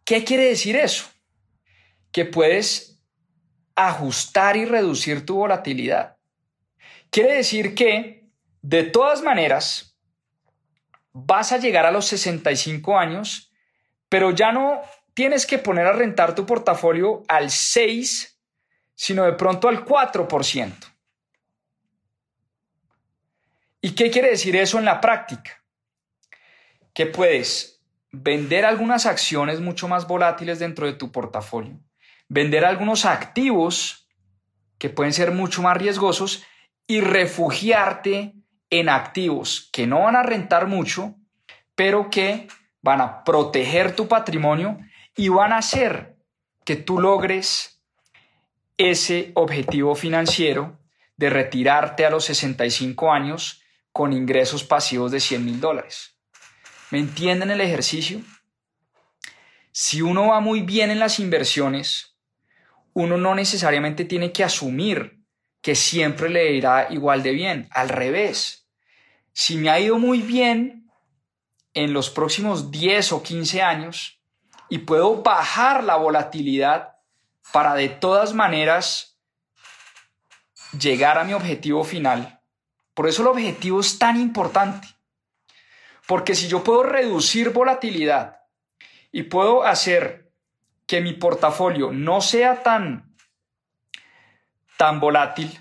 [0.04, 1.06] ¿Qué quiere decir eso?
[2.12, 3.02] Que puedes
[3.76, 6.18] ajustar y reducir tu volatilidad.
[7.10, 8.30] Quiere decir que,
[8.62, 9.98] de todas maneras,
[11.14, 13.52] vas a llegar a los 65 años,
[14.10, 14.82] pero ya no
[15.14, 18.40] tienes que poner a rentar tu portafolio al 6,
[18.96, 20.74] sino de pronto al 4%.
[23.82, 25.61] ¿Y qué quiere decir eso en la práctica?
[26.94, 31.80] Que puedes vender algunas acciones mucho más volátiles dentro de tu portafolio,
[32.28, 34.08] vender algunos activos
[34.78, 36.44] que pueden ser mucho más riesgosos
[36.88, 38.34] y refugiarte
[38.70, 41.16] en activos que no van a rentar mucho,
[41.76, 42.48] pero que
[42.82, 44.78] van a proteger tu patrimonio
[45.16, 46.16] y van a hacer
[46.66, 47.82] que tú logres
[48.78, 50.80] ese objetivo financiero
[51.18, 53.62] de retirarte a los 65 años
[53.92, 56.16] con ingresos pasivos de 100 mil dólares.
[56.92, 58.22] ¿Me entienden el ejercicio?
[59.72, 62.18] Si uno va muy bien en las inversiones,
[62.94, 65.24] uno no necesariamente tiene que asumir
[65.62, 67.70] que siempre le irá igual de bien.
[67.72, 68.68] Al revés,
[69.32, 70.92] si me ha ido muy bien
[71.74, 74.22] en los próximos 10 o 15 años
[74.68, 76.98] y puedo bajar la volatilidad
[77.54, 79.18] para de todas maneras
[80.78, 82.42] llegar a mi objetivo final.
[82.94, 84.90] Por eso el objetivo es tan importante.
[86.12, 88.42] Porque si yo puedo reducir volatilidad
[89.14, 90.34] y puedo hacer
[90.86, 93.16] que mi portafolio no sea tan,
[94.76, 95.58] tan volátil,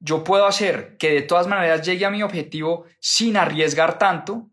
[0.00, 4.50] yo puedo hacer que de todas maneras llegue a mi objetivo sin arriesgar tanto,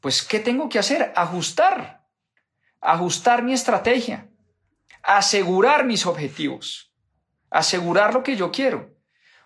[0.00, 1.12] pues ¿qué tengo que hacer?
[1.14, 2.04] Ajustar,
[2.80, 4.28] ajustar mi estrategia,
[5.04, 6.92] asegurar mis objetivos,
[7.50, 8.96] asegurar lo que yo quiero.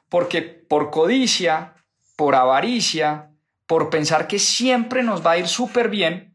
[0.08, 1.74] Porque por codicia,
[2.16, 3.34] por avaricia,
[3.68, 6.34] por pensar que siempre nos va a ir súper bien,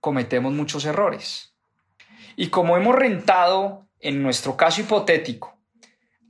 [0.00, 1.54] cometemos muchos errores.
[2.36, 5.60] Y como hemos rentado, en nuestro caso hipotético,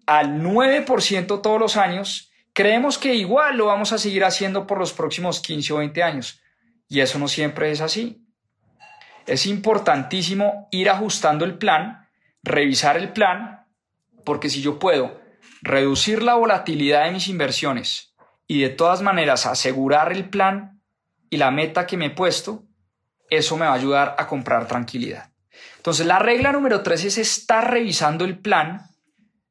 [0.07, 4.93] al 9% todos los años, creemos que igual lo vamos a seguir haciendo por los
[4.93, 6.43] próximos 15 o 20 años.
[6.89, 8.27] Y eso no siempre es así.
[9.29, 12.09] Es importantísimo ir ajustando el plan,
[12.43, 13.69] revisar el plan,
[14.25, 15.21] porque si yo puedo
[15.63, 18.10] reducir la volatilidad de mis inversiones
[18.51, 20.83] y de todas maneras asegurar el plan
[21.31, 22.65] y la meta que me he puesto,
[23.31, 25.31] eso me va a ayudar a comprar tranquilidad.
[25.77, 28.89] Entonces, la regla número tres es estar revisando el plan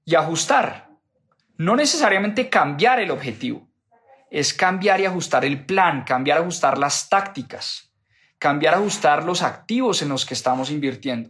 [0.04, 0.90] y ajustar.
[1.56, 3.70] No necesariamente cambiar el objetivo,
[4.30, 7.94] es cambiar y ajustar el plan, cambiar ajustar las tácticas,
[8.38, 11.30] cambiar ajustar los activos en los que estamos invirtiendo.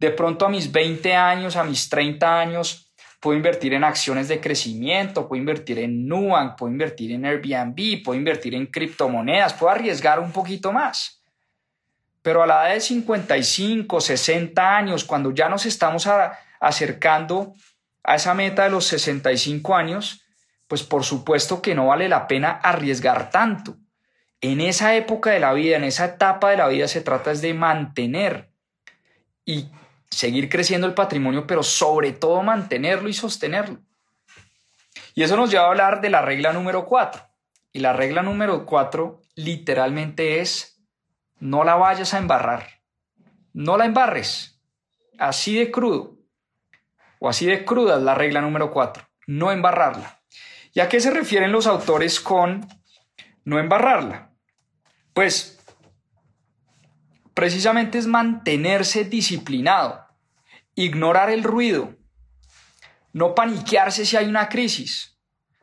[0.00, 2.83] De pronto a mis 20 años, a mis 30 años,
[3.24, 8.18] puedo invertir en acciones de crecimiento, puedo invertir en Nubank, puedo invertir en Airbnb, puedo
[8.18, 11.22] invertir en criptomonedas, puedo arriesgar un poquito más.
[12.20, 16.06] Pero a la edad de 55, 60 años, cuando ya nos estamos
[16.60, 17.54] acercando
[18.02, 20.22] a esa meta de los 65 años,
[20.68, 23.78] pues por supuesto que no vale la pena arriesgar tanto.
[24.42, 27.40] En esa época de la vida, en esa etapa de la vida, se trata es
[27.40, 28.50] de mantener
[29.46, 29.70] y
[30.10, 33.80] seguir creciendo el patrimonio, pero sobre todo mantenerlo y sostenerlo.
[35.14, 37.22] Y eso nos lleva a hablar de la regla número cuatro.
[37.72, 40.80] Y la regla número cuatro literalmente es,
[41.38, 42.80] no la vayas a embarrar.
[43.52, 44.60] No la embarres.
[45.18, 46.16] Así de crudo.
[47.18, 49.08] O así de cruda es la regla número cuatro.
[49.26, 50.20] No embarrarla.
[50.72, 52.66] ¿Y a qué se refieren los autores con
[53.44, 54.30] no embarrarla?
[55.12, 55.53] Pues
[57.34, 60.06] precisamente es mantenerse disciplinado,
[60.74, 61.94] ignorar el ruido,
[63.12, 65.18] no paniquearse si hay una crisis.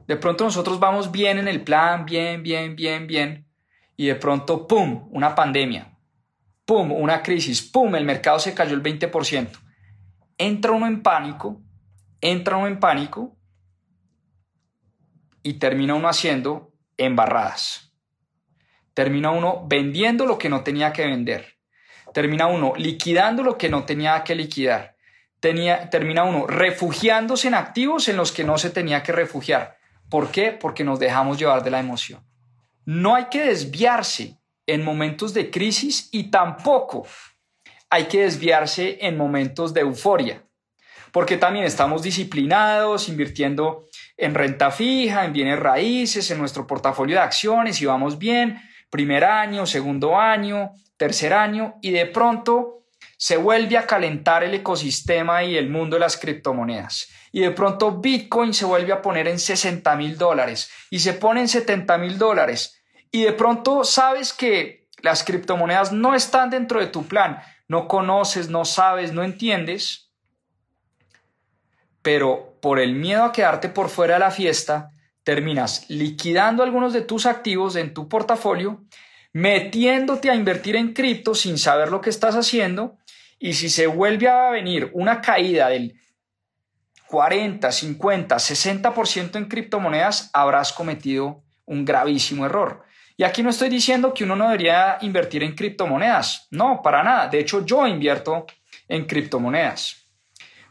[0.07, 3.47] De pronto nosotros vamos bien en el plan, bien, bien, bien, bien,
[3.95, 5.97] y de pronto, ¡pum!, una pandemia,
[6.65, 9.49] ¡pum!, una crisis, ¡pum!, el mercado se cayó el 20%.
[10.37, 11.61] Entra uno en pánico,
[12.19, 13.37] entra uno en pánico
[15.43, 17.93] y termina uno haciendo embarradas.
[18.93, 21.60] Termina uno vendiendo lo que no tenía que vender.
[22.13, 24.95] Termina uno liquidando lo que no tenía que liquidar.
[25.39, 29.77] Tenía, termina uno refugiándose en activos en los que no se tenía que refugiar.
[30.09, 30.51] ¿Por qué?
[30.51, 32.23] Porque nos dejamos llevar de la emoción.
[32.85, 34.37] No hay que desviarse
[34.67, 37.07] en momentos de crisis y tampoco
[37.89, 40.43] hay que desviarse en momentos de euforia,
[41.11, 47.23] porque también estamos disciplinados, invirtiendo en renta fija, en bienes raíces, en nuestro portafolio de
[47.23, 50.71] acciones y vamos bien, primer año, segundo año,
[51.01, 52.83] tercer año y de pronto
[53.17, 57.09] se vuelve a calentar el ecosistema y el mundo de las criptomonedas.
[57.31, 61.41] Y de pronto Bitcoin se vuelve a poner en 60 mil dólares y se pone
[61.41, 62.83] en 70 mil dólares.
[63.11, 68.49] Y de pronto sabes que las criptomonedas no están dentro de tu plan, no conoces,
[68.49, 70.11] no sabes, no entiendes
[72.01, 74.91] pero por el miedo a quedarte por fuera de la fiesta,
[75.23, 78.83] terminas liquidando algunos de tus activos en tu portafolio,
[79.33, 82.97] metiéndote a invertir en cripto sin saber lo que estás haciendo,
[83.39, 85.99] y si se vuelve a venir una caída del
[87.07, 92.83] 40, 50, 60% en criptomonedas, habrás cometido un gravísimo error.
[93.17, 97.27] Y aquí no estoy diciendo que uno no debería invertir en criptomonedas, no, para nada.
[97.27, 98.45] De hecho, yo invierto
[98.87, 100.07] en criptomonedas,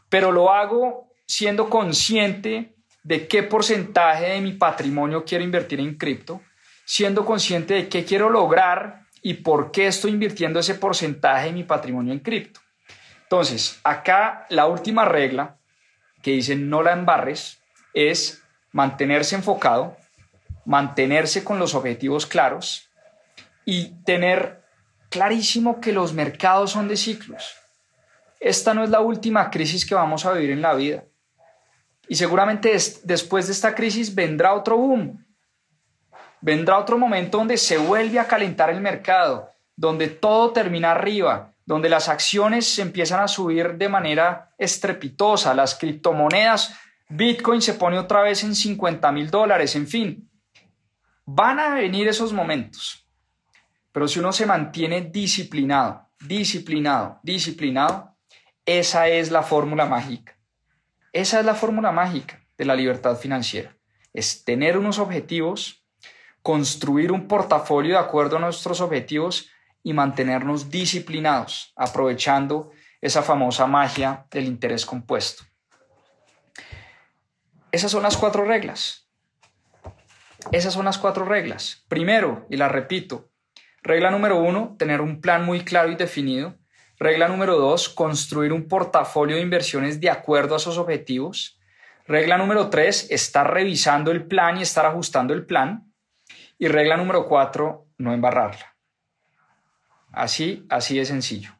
[0.09, 6.41] pero lo hago siendo consciente de qué porcentaje de mi patrimonio quiero invertir en cripto,
[6.91, 11.63] siendo consciente de qué quiero lograr y por qué estoy invirtiendo ese porcentaje de mi
[11.63, 12.59] patrimonio en cripto.
[13.23, 15.55] Entonces, acá la última regla
[16.21, 17.61] que dice no la embarres
[17.93, 19.95] es mantenerse enfocado,
[20.65, 22.89] mantenerse con los objetivos claros
[23.63, 24.61] y tener
[25.09, 27.55] clarísimo que los mercados son de ciclos.
[28.37, 31.05] Esta no es la última crisis que vamos a vivir en la vida.
[32.09, 35.25] Y seguramente después de esta crisis vendrá otro boom.
[36.41, 41.89] Vendrá otro momento donde se vuelve a calentar el mercado, donde todo termina arriba, donde
[41.89, 46.75] las acciones se empiezan a subir de manera estrepitosa, las criptomonedas,
[47.13, 50.29] Bitcoin se pone otra vez en 50 mil dólares, en fin.
[51.25, 53.05] Van a venir esos momentos.
[53.91, 58.15] Pero si uno se mantiene disciplinado, disciplinado, disciplinado,
[58.65, 60.37] esa es la fórmula mágica.
[61.11, 63.75] Esa es la fórmula mágica de la libertad financiera.
[64.13, 65.80] Es tener unos objetivos,
[66.41, 69.49] construir un portafolio de acuerdo a nuestros objetivos
[69.83, 75.43] y mantenernos disciplinados, aprovechando esa famosa magia del interés compuesto.
[77.71, 79.07] Esas son las cuatro reglas.
[80.51, 81.85] Esas son las cuatro reglas.
[81.87, 83.31] Primero, y la repito,
[83.81, 86.57] regla número uno, tener un plan muy claro y definido.
[86.99, 91.59] Regla número dos, construir un portafolio de inversiones de acuerdo a esos objetivos.
[92.05, 95.90] Regla número tres, estar revisando el plan y estar ajustando el plan.
[96.61, 98.75] Y regla número cuatro, no embarrarla.
[100.11, 101.57] Así, así de sencillo.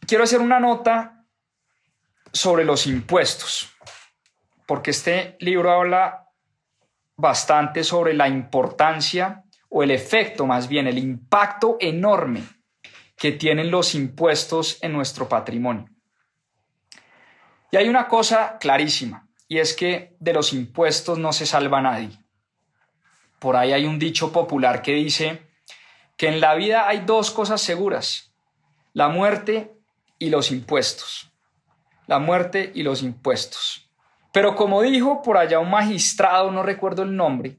[0.00, 1.24] Quiero hacer una nota
[2.32, 3.72] sobre los impuestos,
[4.66, 6.26] porque este libro habla
[7.16, 12.42] bastante sobre la importancia o el efecto, más bien el impacto enorme
[13.16, 15.88] que tienen los impuestos en nuestro patrimonio.
[17.70, 22.19] Y hay una cosa clarísima, y es que de los impuestos no se salva nadie.
[23.40, 25.42] Por ahí hay un dicho popular que dice
[26.16, 28.32] que en la vida hay dos cosas seguras,
[28.92, 29.74] la muerte
[30.18, 31.32] y los impuestos.
[32.06, 33.88] La muerte y los impuestos.
[34.30, 37.58] Pero como dijo por allá un magistrado, no recuerdo el nombre,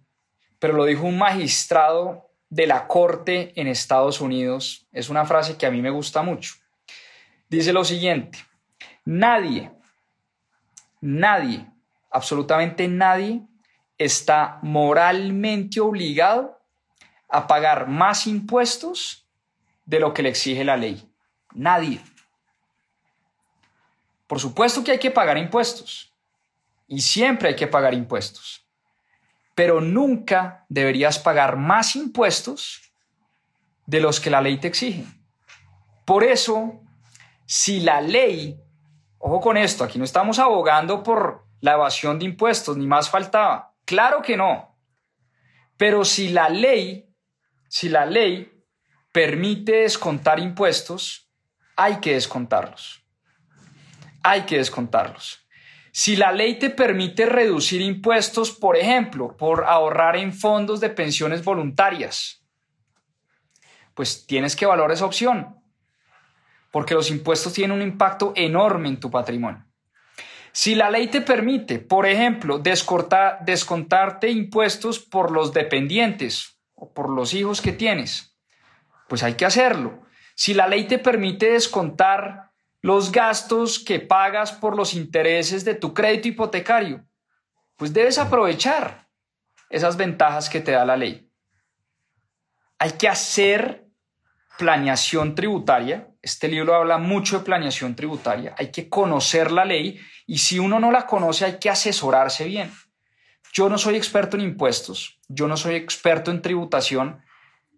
[0.59, 5.65] pero lo dijo un magistrado de la corte en Estados Unidos, es una frase que
[5.65, 6.53] a mí me gusta mucho.
[7.49, 8.37] Dice lo siguiente,
[9.03, 9.71] nadie,
[10.99, 11.65] nadie,
[12.11, 13.41] absolutamente nadie
[14.03, 16.59] está moralmente obligado
[17.29, 19.27] a pagar más impuestos
[19.85, 21.09] de lo que le exige la ley.
[21.53, 22.01] Nadie.
[24.27, 26.13] Por supuesto que hay que pagar impuestos
[26.87, 28.65] y siempre hay que pagar impuestos,
[29.55, 32.81] pero nunca deberías pagar más impuestos
[33.85, 35.05] de los que la ley te exige.
[36.05, 36.81] Por eso,
[37.45, 38.57] si la ley,
[39.19, 43.70] ojo con esto, aquí no estamos abogando por la evasión de impuestos, ni más faltaba,
[43.91, 44.79] Claro que no.
[45.75, 47.13] Pero si la ley,
[47.67, 48.49] si la ley
[49.11, 51.29] permite descontar impuestos,
[51.75, 53.05] hay que descontarlos.
[54.23, 55.45] Hay que descontarlos.
[55.91, 61.43] Si la ley te permite reducir impuestos, por ejemplo, por ahorrar en fondos de pensiones
[61.43, 62.47] voluntarias,
[63.93, 65.61] pues tienes que valorar esa opción,
[66.71, 69.65] porque los impuestos tienen un impacto enorme en tu patrimonio.
[70.53, 77.33] Si la ley te permite, por ejemplo, descontarte impuestos por los dependientes o por los
[77.33, 78.37] hijos que tienes,
[79.07, 80.03] pues hay que hacerlo.
[80.35, 85.93] Si la ley te permite descontar los gastos que pagas por los intereses de tu
[85.93, 87.05] crédito hipotecario,
[87.77, 89.07] pues debes aprovechar
[89.69, 91.31] esas ventajas que te da la ley.
[92.77, 93.87] Hay que hacer
[94.57, 96.10] planeación tributaria.
[96.21, 98.53] Este libro habla mucho de planeación tributaria.
[98.57, 102.71] Hay que conocer la ley y si uno no la conoce hay que asesorarse bien.
[103.53, 107.21] Yo no soy experto en impuestos, yo no soy experto en tributación,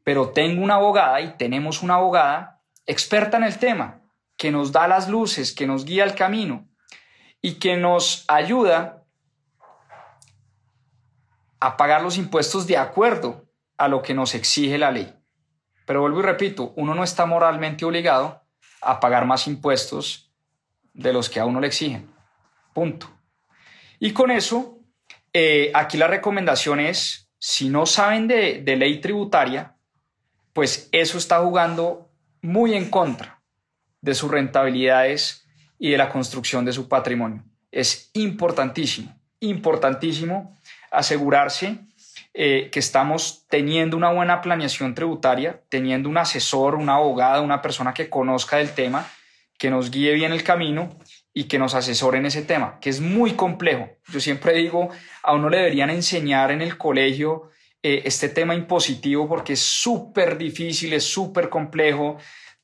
[0.04, 4.02] pero tengo una abogada y tenemos una abogada experta en el tema,
[4.38, 6.68] que nos da las luces, que nos guía el camino
[7.42, 9.04] y que nos ayuda
[11.60, 13.46] a pagar los impuestos de acuerdo
[13.78, 15.16] a lo que nos exige la ley.
[15.86, 18.42] Pero vuelvo y repito, uno no está moralmente obligado
[18.82, 20.32] a pagar más impuestos
[20.94, 22.10] de los que a uno le exigen.
[22.74, 23.10] Punto.
[24.00, 24.80] Y con eso,
[25.32, 29.76] eh, aquí la recomendación es, si no saben de, de ley tributaria,
[30.54, 32.10] pues eso está jugando
[32.42, 33.42] muy en contra
[34.02, 35.46] de sus rentabilidades
[35.80, 37.44] y de la construcción de su patrimonio.
[37.72, 40.56] Es importantísimo, importantísimo
[40.92, 41.80] asegurarse
[42.36, 47.94] eh, que estamos teniendo una buena planeación tributaria, teniendo un asesor, una abogada, una persona
[47.94, 49.08] que conozca del tema,
[49.60, 50.98] que nos guíe bien el camino
[51.32, 53.88] y que nos asesore en ese tema, que es muy complejo.
[54.08, 54.90] Yo siempre digo,
[55.22, 57.52] a uno le deberían enseñar en el colegio
[57.84, 62.18] eh, este tema impositivo porque es súper difícil, es súper complejo.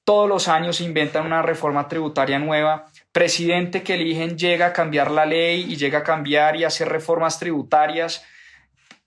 [0.04, 2.88] Todos los años se inventan una reforma tributaria nueva.
[3.12, 7.38] Presidente que eligen llega a cambiar la ley y llega a cambiar y hacer reformas
[7.38, 8.26] tributarias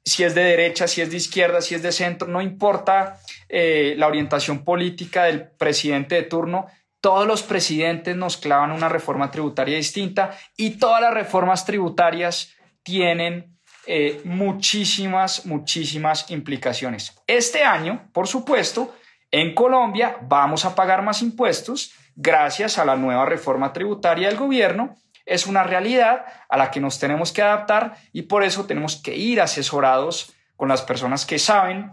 [0.05, 3.95] si es de derecha, si es de izquierda, si es de centro, no importa eh,
[3.97, 6.67] la orientación política del presidente de turno,
[7.01, 13.59] todos los presidentes nos clavan una reforma tributaria distinta y todas las reformas tributarias tienen
[13.87, 17.13] eh, muchísimas, muchísimas implicaciones.
[17.27, 18.95] Este año, por supuesto,
[19.31, 24.97] en Colombia vamos a pagar más impuestos gracias a la nueva reforma tributaria del gobierno
[25.27, 29.15] es una realidad a la que nos tenemos que adaptar y por eso tenemos que
[29.17, 31.93] ir asesorados con las personas que saben.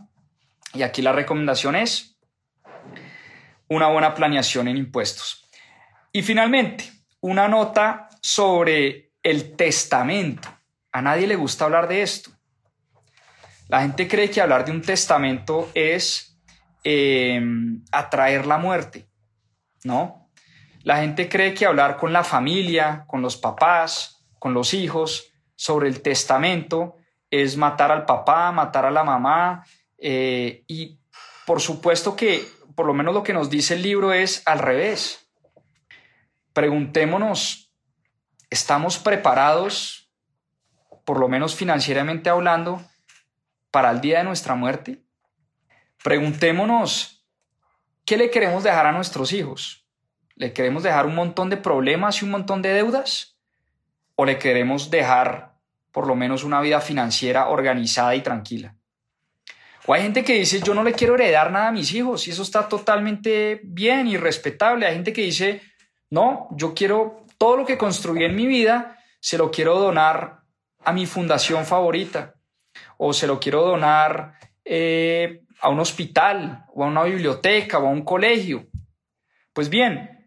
[0.73, 2.17] Y aquí la recomendación es
[3.67, 5.47] una buena planeación en impuestos.
[6.11, 10.49] Y finalmente, una nota sobre el testamento.
[10.91, 12.31] A nadie le gusta hablar de esto.
[13.67, 16.39] La gente cree que hablar de un testamento es
[16.83, 17.39] eh,
[17.91, 19.07] atraer la muerte.
[19.83, 20.18] No,
[20.89, 25.87] la gente cree que hablar con la familia, con los papás con los hijos sobre
[25.87, 26.95] el testamento
[27.29, 29.63] es matar al papá, matar a la mamá
[29.99, 30.99] eh, y
[31.45, 35.29] por supuesto que por lo menos lo que nos dice el libro es al revés.
[36.53, 37.71] Preguntémonos,
[38.49, 40.11] ¿estamos preparados,
[41.05, 42.81] por lo menos financieramente hablando,
[43.69, 45.03] para el día de nuestra muerte?
[46.03, 47.27] Preguntémonos,
[48.05, 49.78] ¿qué le queremos dejar a nuestros hijos?
[50.39, 53.35] ¿Le queremos dejar un montón de problemas y un montón de deudas?
[54.15, 55.55] ¿O le queremos dejar
[55.91, 58.73] por lo menos una vida financiera organizada y tranquila?
[59.85, 62.31] O hay gente que dice, yo no le quiero heredar nada a mis hijos y
[62.31, 64.85] eso está totalmente bien y respetable.
[64.85, 65.61] Hay gente que dice,
[66.09, 70.43] no, yo quiero todo lo que construí en mi vida, se lo quiero donar
[70.85, 72.35] a mi fundación favorita
[72.95, 77.91] o se lo quiero donar eh, a un hospital o a una biblioteca o a
[77.91, 78.67] un colegio.
[79.51, 80.18] Pues bien,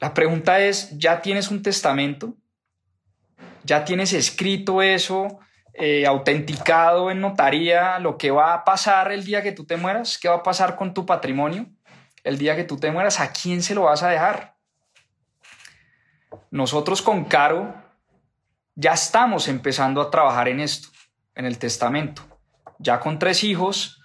[0.00, 2.36] la pregunta es, ¿ya tienes un testamento?
[3.64, 5.40] ¿Ya tienes escrito eso,
[5.74, 10.18] eh, autenticado en notaría lo que va a pasar el día que tú te mueras?
[10.18, 11.66] ¿Qué va a pasar con tu patrimonio
[12.24, 13.20] el día que tú te mueras?
[13.20, 14.56] ¿A quién se lo vas a dejar?
[16.50, 17.74] Nosotros con Caro
[18.74, 20.88] ya estamos empezando a trabajar en esto,
[21.34, 22.22] en el testamento.
[22.78, 24.00] Ya con tres hijos,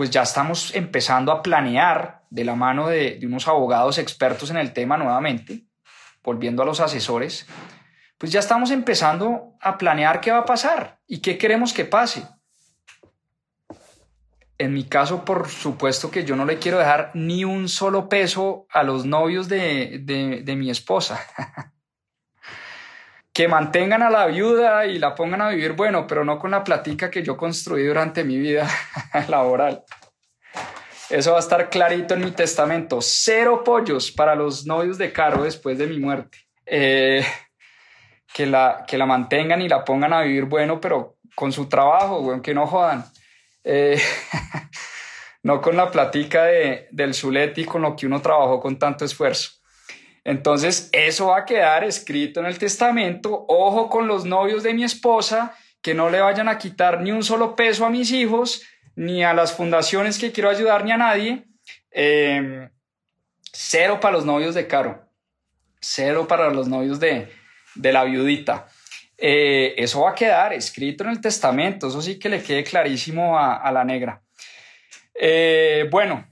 [0.00, 4.72] pues ya estamos empezando a planear de la mano de, unos abogados expertos en el
[4.72, 5.66] tema nuevamente,
[6.24, 7.46] volviendo a los asesores,
[8.16, 12.26] pues ya estamos empezando a planear qué va a pasar y qué queremos que pase.
[14.56, 18.66] En mi caso, por supuesto que yo no le quiero dejar ni un solo peso
[18.70, 21.20] a los novios de, de mi esposa.
[23.32, 26.64] que mantengan a la viuda y la pongan a vivir bueno, pero no con la
[26.64, 28.68] platica que yo construí durante mi vida
[29.28, 29.84] laboral.
[31.08, 33.00] Eso va a estar clarito en mi testamento.
[33.00, 36.38] Cero pollos para los novios de Caro después de mi muerte.
[36.66, 37.24] Eh,
[38.32, 42.40] que, la, que la mantengan y la pongan a vivir bueno, pero con su trabajo,
[42.42, 43.04] que no jodan.
[43.64, 44.00] Eh,
[45.42, 49.59] no con la platica de, del Zuleti con lo que uno trabajó con tanto esfuerzo.
[50.30, 53.46] Entonces, eso va a quedar escrito en el testamento.
[53.48, 57.24] Ojo con los novios de mi esposa, que no le vayan a quitar ni un
[57.24, 58.62] solo peso a mis hijos,
[58.94, 61.46] ni a las fundaciones que quiero ayudar, ni a nadie.
[61.90, 62.70] Em,
[63.52, 65.04] cero para los novios de Caro.
[65.80, 67.28] Cero para los novios de,
[67.74, 68.68] la viudita.
[69.18, 71.88] Eh, eso va a quedar escrito en el testamento.
[71.88, 74.22] Eso sí que le quede clarísimo a, la negra.
[75.12, 76.24] Eh, bueno,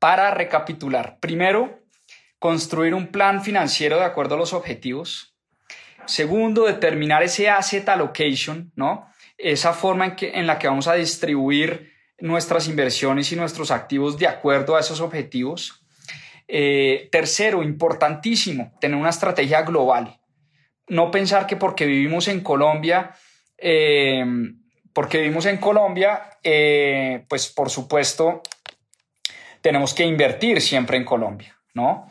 [0.00, 1.18] para recapitular.
[1.20, 1.79] Primero,
[2.40, 5.36] construir un plan financiero de acuerdo a los objetivos.
[6.06, 9.06] Segundo, determinar ese asset allocation, ¿no?
[9.38, 14.18] Esa forma en, que, en la que vamos a distribuir nuestras inversiones y nuestros activos
[14.18, 15.84] de acuerdo a esos objetivos.
[16.48, 20.18] Eh, tercero, importantísimo, tener una estrategia global.
[20.88, 23.14] No pensar que porque vivimos en Colombia,
[23.56, 24.24] eh,
[24.92, 28.42] porque vivimos en Colombia, eh, pues por supuesto
[29.60, 32.09] tenemos que invertir siempre en Colombia, ¿no?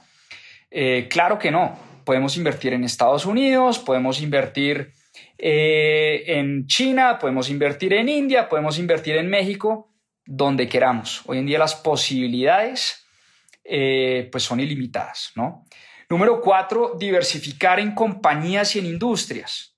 [1.09, 1.77] Claro que no.
[2.03, 4.93] Podemos invertir en Estados Unidos, podemos invertir
[5.37, 9.89] en China, podemos invertir en India, podemos invertir en México,
[10.25, 11.21] donde queramos.
[11.25, 13.05] Hoy en día las posibilidades
[13.71, 15.63] eh, pues son ilimitadas, ¿no?
[16.09, 19.75] Número cuatro, diversificar en compañías y en industrias.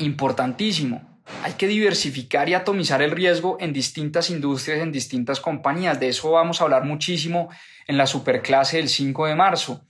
[0.00, 1.17] Importantísimo.
[1.42, 6.00] Hay que diversificar y atomizar el riesgo en distintas industrias, en distintas compañías.
[6.00, 7.48] De eso vamos a hablar muchísimo
[7.86, 9.88] en la superclase del 5 de marzo.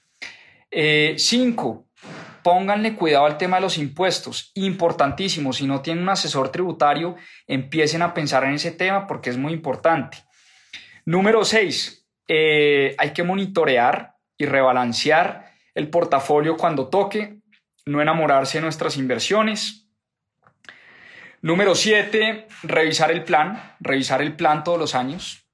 [0.71, 1.89] Eh, cinco,
[2.43, 5.53] pónganle cuidado al tema de los impuestos, importantísimo.
[5.53, 7.17] Si no tienen un asesor tributario,
[7.47, 10.19] empiecen a pensar en ese tema porque es muy importante.
[11.07, 17.39] Número 6, eh, hay que monitorear y rebalancear el portafolio cuando toque,
[17.87, 19.88] no enamorarse de nuestras inversiones.
[21.41, 25.45] Número 7, revisar el plan, revisar el plan todos los años.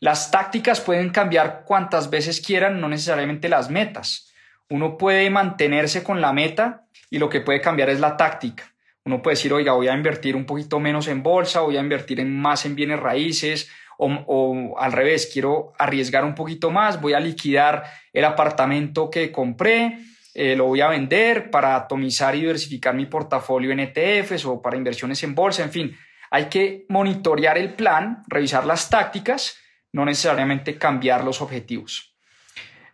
[0.00, 4.32] Las tácticas pueden cambiar cuantas veces quieran, no necesariamente las metas.
[4.70, 8.72] Uno puede mantenerse con la meta y lo que puede cambiar es la táctica.
[9.04, 12.20] Uno puede decir, oiga, voy a invertir un poquito menos en bolsa, voy a invertir
[12.20, 17.20] en más en bienes raíces, o, al revés, quiero arriesgar un poquito más, voy a
[17.20, 19.98] liquidar el apartamento que compré,
[20.40, 24.76] eh, lo voy a vender para atomizar y diversificar mi portafolio en ETFs o para
[24.76, 25.98] inversiones en bolsa, en fin,
[26.30, 29.58] hay que monitorear el plan, revisar las tácticas,
[29.90, 32.14] no necesariamente cambiar los objetivos.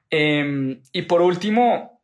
[0.09, 2.01] Em, y por último,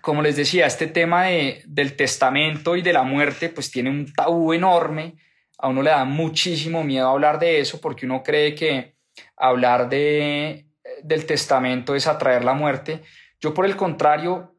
[0.00, 4.54] como les decía, este tema del testamento y de la muerte, pues tiene un tabú
[4.54, 5.16] enorme.
[5.58, 8.94] A uno le da muchísimo miedo hablar de eso porque uno cree que
[9.36, 10.64] hablar de,
[11.02, 13.02] del testamento es atraer la muerte.
[13.38, 14.51] Yo, por el contrario,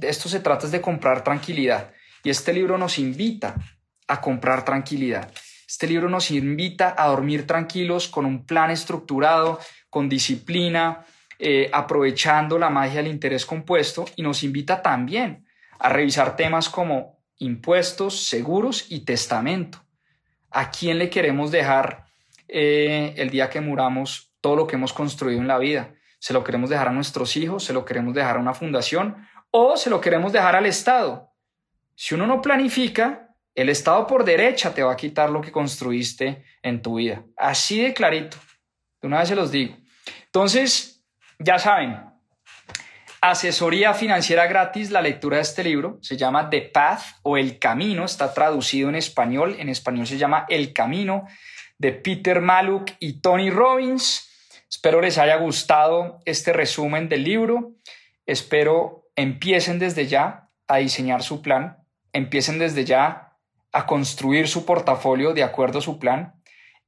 [0.00, 1.92] esto se trata es de comprar tranquilidad.
[2.22, 3.54] Y este libro nos invita
[4.08, 5.30] a comprar tranquilidad.
[5.68, 9.58] Este libro nos invita a dormir tranquilos con un plan estructurado,
[9.90, 11.04] con disciplina,
[11.38, 15.46] eh, aprovechando la magia del interés compuesto y nos invita también
[15.78, 19.84] a revisar temas como impuestos, seguros y testamento.
[20.50, 22.06] ¿A quién le queremos dejar
[22.48, 25.94] eh, el día que muramos todo lo que hemos construido en la vida?
[26.18, 27.64] ¿Se lo queremos dejar a nuestros hijos?
[27.64, 29.16] ¿Se lo queremos dejar a una fundación?
[29.58, 31.32] ¿O se lo queremos dejar al Estado?
[31.94, 36.44] Si uno no planifica, el Estado por derecha te va a quitar lo que construiste
[36.60, 37.24] en tu vida.
[37.38, 38.36] Así de clarito.
[39.00, 39.74] De una vez se los digo.
[40.26, 41.02] Entonces,
[41.38, 41.98] ya saben,
[43.22, 48.04] asesoría financiera gratis, la lectura de este libro se llama The Path o El Camino,
[48.04, 51.26] está traducido en español, en español se llama El Camino,
[51.78, 54.30] de Peter Maluk y Tony Robbins.
[54.68, 57.72] Espero les haya gustado este resumen del libro,
[58.26, 61.78] espero empiecen desde ya a diseñar su plan,
[62.12, 63.36] empiecen desde ya
[63.72, 66.34] a construir su portafolio de acuerdo a su plan,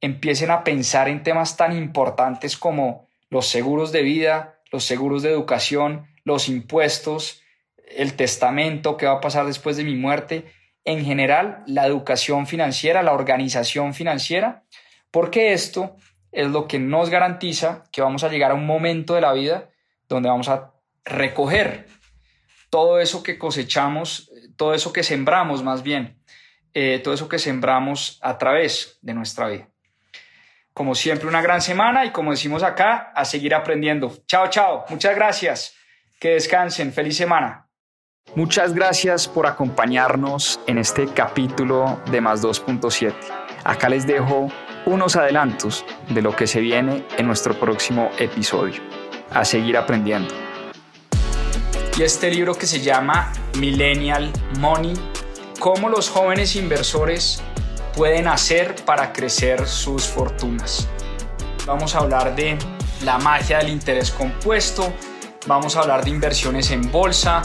[0.01, 5.31] empiecen a pensar en temas tan importantes como los seguros de vida, los seguros de
[5.31, 7.43] educación, los impuestos,
[7.97, 10.53] el testamento, qué va a pasar después de mi muerte,
[10.85, 14.65] en general la educación financiera, la organización financiera,
[15.11, 15.97] porque esto
[16.33, 19.71] es lo que nos garantiza que vamos a llegar a un momento de la vida
[20.09, 20.73] donde vamos a
[21.05, 21.87] recoger
[22.71, 26.19] todo eso que cosechamos, todo eso que sembramos más bien,
[26.75, 29.69] eh, todo eso que sembramos a través de nuestra vida.
[30.75, 34.13] Como siempre, una gran semana y como decimos acá, a seguir aprendiendo.
[34.27, 34.85] Chao, chao.
[34.89, 35.75] Muchas gracias.
[36.21, 36.93] Que descansen.
[36.93, 37.69] Feliz semana.
[38.37, 43.13] Muchas gracias por acompañarnos en este capítulo de Más 2.7.
[43.65, 44.53] Acá les dejo
[44.87, 48.81] unos adelantos de lo que se viene en nuestro próximo episodio.
[49.31, 50.48] A seguir aprendiendo.
[51.99, 54.95] Y este libro que se llama Millennial Money,
[55.59, 57.43] cómo los jóvenes inversores
[57.97, 60.87] pueden hacer para crecer sus fortunas.
[61.67, 62.57] Vamos a hablar de
[63.05, 64.93] la magia del interés compuesto,
[65.49, 67.43] vamos a hablar de inversiones en bolsa,